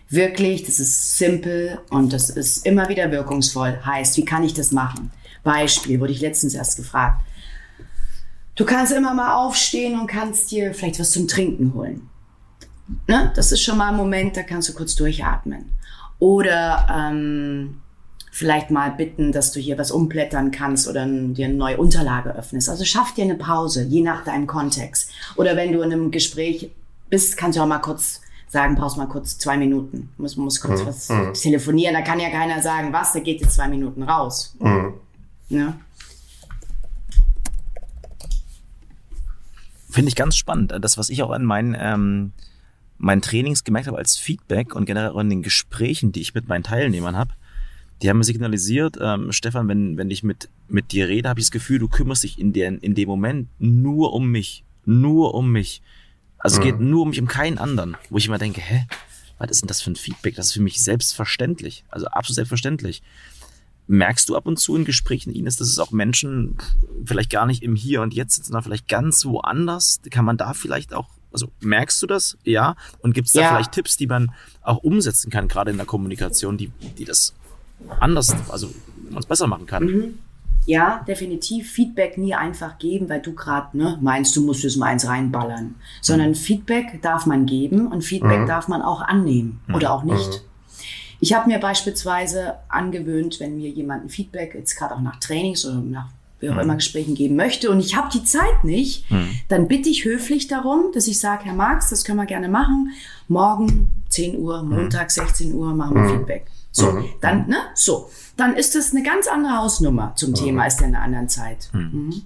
[0.10, 3.80] Wirklich, das ist simpel und das ist immer wieder wirkungsvoll.
[3.84, 5.12] Heißt, wie kann ich das machen?
[5.44, 7.22] Beispiel, wurde ich letztens erst gefragt.
[8.56, 12.10] Du kannst immer mal aufstehen und kannst dir vielleicht was zum Trinken holen.
[13.08, 13.32] Ne?
[13.36, 15.72] Das ist schon mal ein Moment, da kannst du kurz durchatmen.
[16.20, 17.82] Oder ähm,
[18.32, 22.70] vielleicht mal bitten, dass du hier was umblättern kannst oder dir eine neue Unterlage öffnest.
[22.70, 25.12] Also schaff dir eine Pause, je nach deinem Kontext.
[25.36, 26.72] Oder wenn du in einem Gespräch
[27.10, 28.22] bist, kannst du auch mal kurz
[28.56, 30.10] sagen, brauchst mal kurz zwei Minuten.
[30.18, 30.88] Muss, muss kurz mhm.
[30.88, 31.34] was mhm.
[31.34, 31.94] telefonieren.
[31.94, 34.56] Da kann ja keiner sagen, was, da geht jetzt zwei Minuten raus.
[34.60, 34.94] Mhm.
[35.50, 35.78] Ja.
[39.90, 40.74] Finde ich ganz spannend.
[40.82, 42.32] Das, was ich auch an meinen, ähm,
[42.98, 46.48] meinen Trainings gemerkt habe als Feedback und generell auch in den Gesprächen, die ich mit
[46.48, 47.34] meinen Teilnehmern habe,
[48.02, 51.48] die haben mir signalisiert, ähm, Stefan, wenn, wenn ich mit, mit dir rede, habe ich
[51.48, 54.64] das Gefühl, du kümmerst dich in, der, in dem Moment nur um mich.
[54.86, 55.82] Nur um mich.
[56.46, 56.92] Also es geht mhm.
[56.92, 57.98] nur um mich, um keinen anderen.
[58.12, 58.86] Wo ich immer denke, hä,
[59.40, 60.36] was ist denn das für ein Feedback?
[60.36, 61.84] Das ist für mich selbstverständlich.
[61.90, 63.02] Also absolut selbstverständlich.
[63.88, 66.60] Merkst du ab und zu in Gesprächen, Ines, dass es auch Menschen
[67.04, 70.02] vielleicht gar nicht im Hier und Jetzt sitzen, sondern vielleicht ganz woanders?
[70.12, 72.38] Kann man da vielleicht auch, also merkst du das?
[72.44, 72.76] Ja.
[73.00, 73.50] Und gibt es da ja.
[73.50, 74.32] vielleicht Tipps, die man
[74.62, 76.68] auch umsetzen kann, gerade in der Kommunikation, die,
[77.00, 77.34] die das
[78.00, 78.72] anders, also
[79.10, 79.84] man es besser machen kann?
[79.86, 80.20] Mhm
[80.66, 84.88] ja, definitiv Feedback nie einfach geben, weil du gerade ne, meinst, du musst jetzt mal
[84.88, 85.76] eins reinballern.
[86.02, 86.36] Sondern mhm.
[86.36, 88.48] Feedback darf man geben und Feedback mhm.
[88.48, 89.76] darf man auch annehmen mhm.
[89.76, 90.30] oder auch nicht.
[90.30, 90.46] Mhm.
[91.20, 95.66] Ich habe mir beispielsweise angewöhnt, wenn mir jemand ein Feedback, jetzt gerade auch nach Trainings
[95.66, 96.08] oder nach
[96.40, 99.30] wie auch immer Gesprächen geben möchte und ich habe die Zeit nicht, Hm.
[99.48, 102.92] dann bitte ich höflich darum, dass ich sage, Herr Marx, das können wir gerne machen.
[103.30, 106.48] Morgen 10 Uhr, Montag 16 Uhr machen wir Feedback.
[106.76, 107.06] So, Mhm.
[107.22, 107.58] dann, ne?
[107.74, 108.10] So.
[108.36, 111.70] Dann ist das eine ganz andere Hausnummer zum Thema als in einer anderen Zeit.
[111.72, 112.24] Mhm.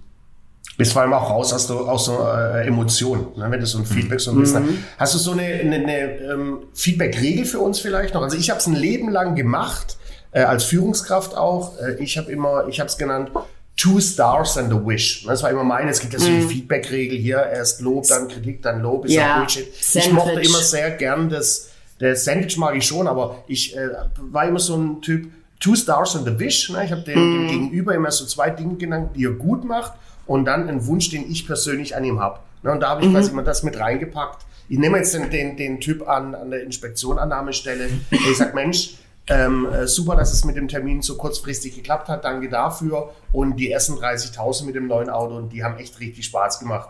[0.76, 3.46] Bist vor allem auch raus aus, aus so äh, Emotionen, ne?
[3.52, 5.14] wenn du so ein Feedback so ein bisschen hast.
[5.14, 8.24] du so eine, eine, eine ähm, Feedback-Regel für uns vielleicht noch?
[8.24, 9.98] Also ich habe es ein Leben lang gemacht,
[10.32, 11.78] äh, als Führungskraft auch.
[11.78, 13.30] Äh, ich habe immer, ich habe es genannt,
[13.78, 15.26] Two Stars and a Wish.
[15.26, 15.92] Das war immer meine.
[15.92, 19.38] Es gibt ja so die Feedback-Regel hier, erst Lob, dann Kritik, dann Lob, ist Ja,
[19.40, 19.68] Bullshit.
[19.94, 21.70] Ich mochte immer sehr gern das,
[22.00, 25.30] das Sandwich mag ich schon, aber ich äh, war immer so ein Typ,
[25.60, 26.70] Two Stars and a Wish.
[26.70, 26.86] Ne?
[26.86, 29.94] Ich habe dem, dem Gegenüber immer so zwei Dinge genannt, die er gut macht
[30.26, 32.40] und dann einen Wunsch, den ich persönlich an ihm habe.
[32.64, 32.72] Ne?
[32.72, 34.46] Und da habe ich quasi immer das mit reingepackt.
[34.70, 37.90] Ich nehme jetzt den, den, den Typ an, an der Inspektionannahmestelle.
[38.12, 38.96] Ich sage, Mensch,
[39.28, 42.24] ähm, äh, super, dass es mit dem Termin so kurzfristig geklappt hat.
[42.24, 43.14] Danke dafür.
[43.32, 46.90] Und die ersten 30.000 mit dem neuen Auto, und die haben echt richtig Spaß gemacht.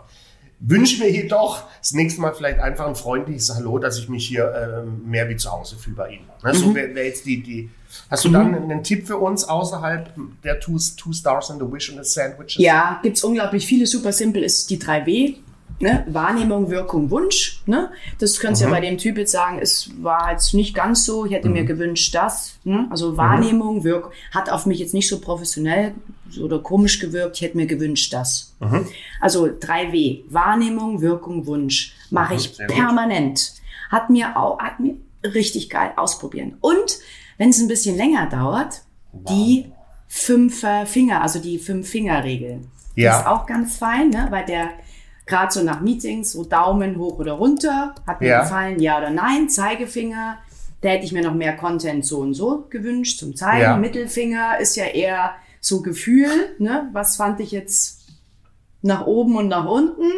[0.60, 4.82] Wünsche mir jedoch das nächste Mal vielleicht einfach ein freundliches Hallo, dass ich mich hier
[4.84, 6.26] ähm, mehr wie zu Hause fühle bei Ihnen.
[6.44, 7.70] Ne, So wäre wär jetzt die, die.
[8.10, 10.12] Hast du dann einen Tipp für uns außerhalb
[10.44, 12.62] der Two, two Stars and the Wish und the Sandwiches?
[12.62, 13.86] Ja, gibt's unglaublich viele.
[13.86, 15.36] Super simpel ist die 3W.
[15.80, 16.04] Ne?
[16.08, 17.62] Wahrnehmung, Wirkung, Wunsch.
[17.66, 17.90] Ne?
[18.18, 21.24] Das könntest du ja bei dem Typ jetzt sagen, es war jetzt nicht ganz so,
[21.24, 22.58] ich hätte mir gewünscht, das.
[22.64, 22.86] Ne?
[22.90, 25.94] Also Wahrnehmung, Wirkung, hat auf mich jetzt nicht so professionell
[26.40, 28.54] oder komisch gewirkt, ich hätte mir gewünscht, das.
[29.20, 32.76] Also 3W, Wahrnehmung, Wirkung, Wunsch, mache ich sehr gut.
[32.76, 33.54] permanent.
[33.90, 36.56] Hat mir auch, hat mir richtig geil ausprobieren.
[36.60, 36.98] Und
[37.38, 39.72] wenn es ein bisschen länger dauert, die
[40.08, 42.60] fünf äh, Finger, also die fünf Finger-Regel.
[42.96, 43.18] Die Ja.
[43.20, 44.26] ist auch ganz fein, ne?
[44.30, 44.68] weil der
[45.30, 48.42] gerade so nach Meetings, so Daumen hoch oder runter, hat mir Ja.
[48.42, 50.36] gefallen, ja oder nein, Zeigefinger,
[50.82, 53.62] da hätte ich mir noch mehr Content so und so gewünscht zum Zeigen.
[53.62, 53.76] Ja.
[53.76, 56.28] Mittelfinger ist ja eher so Gefühl,
[56.58, 56.88] ne?
[56.92, 58.00] was fand ich jetzt
[58.82, 60.10] nach oben und nach unten.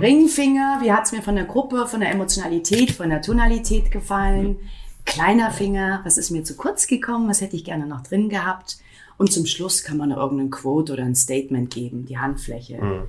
[0.00, 4.56] Ringfinger, wie hat's mir von der Gruppe, von der Emotionalität, von der Tonalität gefallen.
[5.04, 8.78] Kleiner Finger, was ist mir zu kurz gekommen, was hätte ich gerne noch drin gehabt.
[9.16, 13.06] Und zum Schluss kann man noch irgendeinen Quote oder ein Statement geben, die Handfläche.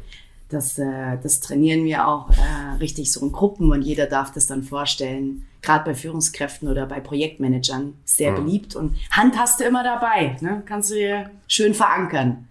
[0.49, 4.47] Das, äh, das trainieren wir auch äh, richtig so in Gruppen und jeder darf das
[4.47, 5.47] dann vorstellen.
[5.61, 10.37] Gerade bei Führungskräften oder bei Projektmanagern sehr beliebt und Hand hast du immer dabei.
[10.41, 10.61] Ne?
[10.67, 12.47] Kannst du dir schön verankern.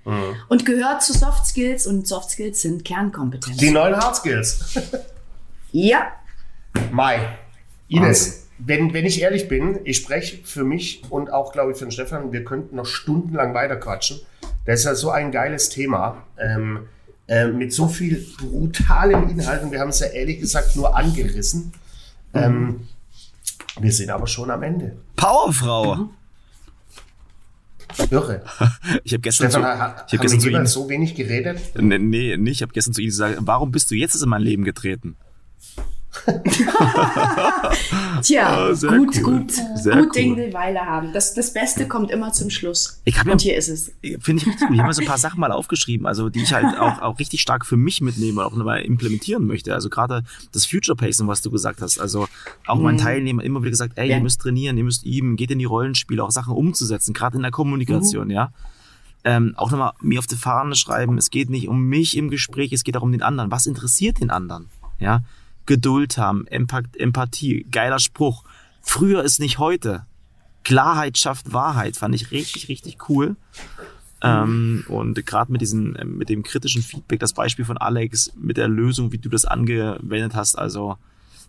[0.49, 3.57] Und gehört zu Soft Skills und Soft Skills sind Kernkompetenzen.
[3.57, 4.81] Die neuen Hard Skills.
[5.77, 6.13] Ja,
[6.93, 7.37] Mai.
[7.89, 11.85] Ines, wenn, wenn ich ehrlich bin, ich spreche für mich und auch, glaube ich, für
[11.85, 14.21] den Stefan, wir könnten noch stundenlang weiter quatschen.
[14.65, 16.25] Das ist ja so ein geiles Thema.
[16.39, 16.89] Ähm,
[17.27, 19.71] äh, mit so viel brutalen Inhalten.
[19.71, 21.73] Wir haben es ja ehrlich gesagt nur angerissen.
[22.35, 22.89] Ähm,
[23.81, 24.97] wir sind aber schon am Ende.
[25.17, 26.11] Powerfrau!
[28.11, 28.43] Irre.
[29.05, 31.59] Ich habe gestern, zu, Stefan, ha, ich hab gestern zu Ihnen, so wenig geredet?
[31.77, 34.43] nee, nee, nee, ich habe gestern zu Ihnen gesagt, warum bist du jetzt in mein
[34.43, 35.17] Leben getreten?
[38.23, 39.23] tja, sehr gut, cool.
[39.41, 40.11] gut, Sehr gut cool.
[40.13, 41.13] Ding will Weile haben.
[41.13, 43.01] Das, das Beste kommt immer zum Schluss.
[43.05, 43.93] Ich hab ja- und hier ist es.
[44.21, 44.71] Finde ich richtig gut.
[44.75, 47.19] Ich habe mir so ein paar Sachen mal aufgeschrieben, also die ich halt auch, auch
[47.19, 49.75] richtig stark für mich mitnehme und auch mal implementieren möchte.
[49.75, 50.23] Also gerade
[50.53, 51.99] das Future Pacing, was du gesagt hast.
[51.99, 52.27] Also
[52.67, 54.17] auch meinen Teilnehmern immer wieder gesagt, ey, Ja.
[54.17, 57.43] ihr müsst trainieren, ihr müsst üben, geht in die Rollenspiele, auch Sachen umzusetzen, gerade in
[57.43, 58.51] der Kommunikation, ja.
[59.27, 62.73] Ähm, auch nochmal mir auf die Fahne schreiben, es geht nicht um mich im Gespräch,
[62.75, 63.51] es geht auch um den anderen.
[63.51, 64.67] Was interessiert den anderen?
[64.99, 65.23] Ja.
[65.67, 68.45] Geduld haben, Empat Empathie, geiler Spruch.
[68.83, 70.07] Früher ist nicht heute.
[70.63, 73.37] Klarheit schafft Wahrheit, fand ich richtig, richtig cool.
[74.23, 78.57] Ähm, und gerade mit diesem, ähm, mit dem kritischen Feedback, das Beispiel von Alex, mit
[78.57, 80.97] der Lösung, wie du das angewendet hast, also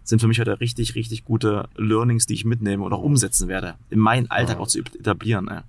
[0.03, 3.76] sind für mich heute richtig, richtig gute Learnings, die ich mitnehme und auch umsetzen werde,
[3.89, 5.47] in meinen Alltag auch zu etablieren.
[5.47, 5.61] Ey.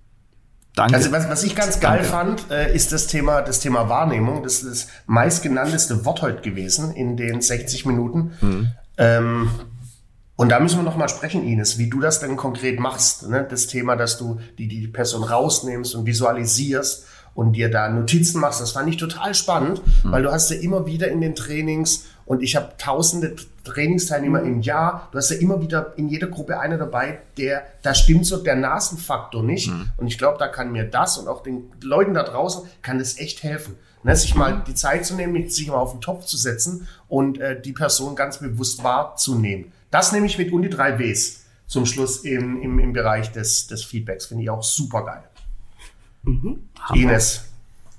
[0.76, 0.94] Danke.
[0.94, 2.10] Also was, was ich ganz geil Danke.
[2.10, 4.42] fand, äh, ist das Thema, das Thema Wahrnehmung.
[4.42, 8.32] Das ist das meistgenannteste Wort heute gewesen in den 60 Minuten.
[8.98, 9.50] Ähm,
[10.36, 13.26] und da müssen wir noch mal sprechen, Ines, wie du das denn konkret machst.
[13.26, 13.46] Ne?
[13.48, 18.60] Das Thema, dass du die, die Person rausnimmst und visualisierst und dir da Notizen machst,
[18.60, 22.42] das fand ich total spannend, weil du hast ja immer wieder in den Trainings und
[22.42, 23.36] ich habe tausende
[23.66, 27.94] Trainingsteilnehmer im Jahr, du hast ja immer wieder in jeder Gruppe einer dabei, der, da
[27.94, 29.70] stimmt so der Nasenfaktor nicht.
[29.96, 33.18] Und ich glaube, da kann mir das und auch den Leuten da draußen, kann das
[33.18, 33.76] echt helfen.
[34.02, 37.40] Ne, sich mal die Zeit zu nehmen, sich mal auf den Topf zu setzen und
[37.40, 39.72] äh, die Person ganz bewusst wahrzunehmen.
[39.90, 43.66] Das nehme ich mit und die drei Ws zum Schluss im, im, im Bereich des,
[43.66, 44.26] des Feedbacks.
[44.26, 45.24] Finde ich auch super geil.
[46.94, 47.46] Ines.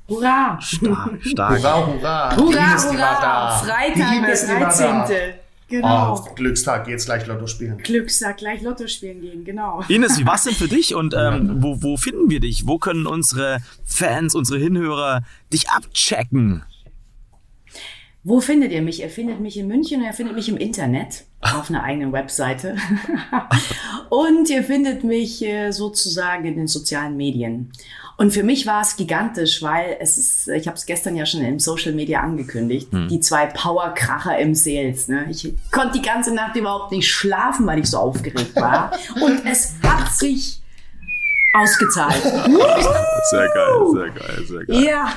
[0.08, 0.58] Hurra!
[0.62, 1.60] Stark, stark.
[1.60, 2.36] Hurra, hurra.
[2.38, 3.58] Hurra, Ines, hurra!
[3.58, 5.06] Freitag, der die war da.
[5.06, 5.34] 13.
[5.70, 6.16] Genau.
[6.16, 7.78] Oh, Glückstag, jetzt gleich Lotto spielen.
[7.78, 9.84] Glückstag, gleich Lotto spielen gehen, genau.
[9.90, 12.66] Ines, wie war's denn für dich und ähm, wo, wo finden wir dich?
[12.68, 16.64] Wo können unsere Fans, unsere Hinhörer dich abchecken?
[18.24, 19.02] Wo findet ihr mich?
[19.02, 22.76] Ihr findet mich in München, ihr findet mich im Internet auf einer eigenen Webseite.
[24.10, 27.72] und ihr findet mich äh, sozusagen in den sozialen Medien.
[28.18, 31.42] Und für mich war es gigantisch, weil es ist, ich habe es gestern ja schon
[31.42, 33.08] im Social Media angekündigt, hm.
[33.08, 35.08] die zwei Powerkracher im Sales.
[35.08, 35.28] Ne?
[35.30, 38.92] Ich konnte die ganze Nacht überhaupt nicht schlafen, weil ich so aufgeregt war.
[39.22, 40.60] und es hat sich
[41.54, 42.24] ausgezahlt.
[42.24, 44.84] sehr geil, sehr geil, sehr geil.
[44.84, 45.14] Ja.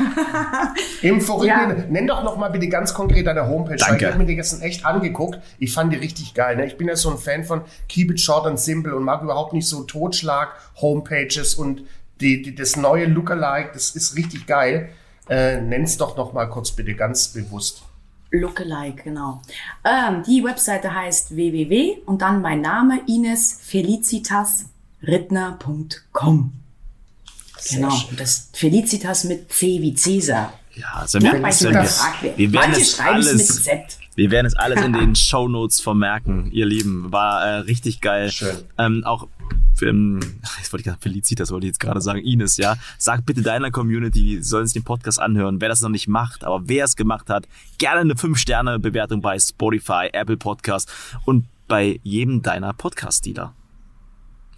[1.03, 1.84] Im Vorhinein, ja.
[1.88, 3.76] nenn doch noch mal bitte ganz konkret deine Homepage.
[3.76, 3.96] Danke.
[3.96, 5.38] Ich habe mir die gestern echt angeguckt.
[5.59, 6.57] Ich fand die richtig geil.
[6.57, 6.66] Ne?
[6.66, 9.55] Ich bin ja so ein Fan von Keep it short and simple und mag überhaupt
[9.55, 11.82] nicht so Totschlag-Homepages und
[12.20, 13.70] die, die, das neue Lookalike.
[13.72, 14.90] Das ist richtig geil.
[15.28, 17.82] Äh, nenn's doch noch mal kurz bitte ganz bewusst.
[18.30, 19.42] Lookalike, genau.
[19.84, 24.66] Ähm, die Webseite heißt www und dann mein Name Ines Felicitas
[25.02, 26.52] rittner.com.
[27.70, 30.52] Genau, das Felicitas mit C wie Cäsar.
[30.74, 32.04] Ja, also wir, das,
[32.36, 33.68] wir werden es alles,
[34.14, 37.12] wir werden es alles in den Show Notes vermerken, ihr Lieben.
[37.12, 38.30] War äh, richtig geil.
[38.30, 38.56] Schön.
[38.78, 39.26] Ähm, auch
[39.74, 40.20] für, ähm,
[40.58, 42.76] jetzt wollte ich gerade Felicitas, wollte ich jetzt gerade sagen, Ines, ja.
[42.98, 46.68] Sag bitte deiner Community, sollen sich den Podcast anhören, wer das noch nicht macht, aber
[46.68, 47.48] wer es gemacht hat,
[47.78, 50.92] gerne eine 5-Sterne-Bewertung bei Spotify, Apple Podcast
[51.24, 53.54] und bei jedem deiner Podcast-Dealer.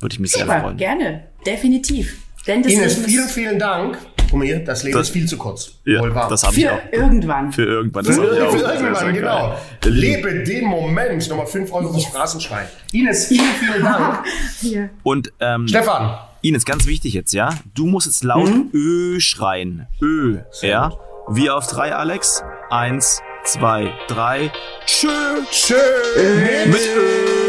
[0.00, 0.76] Würde ich mich sehr freuen.
[0.76, 2.16] Gerne, definitiv.
[2.46, 3.98] Denn das Ines, vielen, vielen Dank.
[4.40, 5.72] Hier, das Leben das, ist viel zu kurz.
[5.84, 6.78] Ja, das habe ich auch.
[6.78, 7.52] Für irgendwann.
[7.52, 8.04] Für irgendwann.
[8.04, 9.58] Das für, für irgendwann, genau.
[9.84, 11.28] Lebe den Moment.
[11.28, 11.92] Nochmal 5 Euro yes.
[11.92, 12.66] fürs Straßenschwein.
[12.92, 14.24] Ines, vielen, vielen Dank.
[14.60, 14.90] Hier.
[15.02, 16.18] Und ähm, Stefan.
[16.40, 17.50] Ines, ganz wichtig jetzt, ja?
[17.74, 18.70] Du musst jetzt laut mhm.
[18.72, 19.86] Ö schreien.
[20.00, 20.92] Ö, ja?
[21.28, 22.42] Wie auf drei, Alex?
[22.70, 24.50] Eins, zwei, drei.
[24.86, 25.08] Tschö.
[25.50, 25.76] Tschö.
[26.66, 27.41] Mit Ö.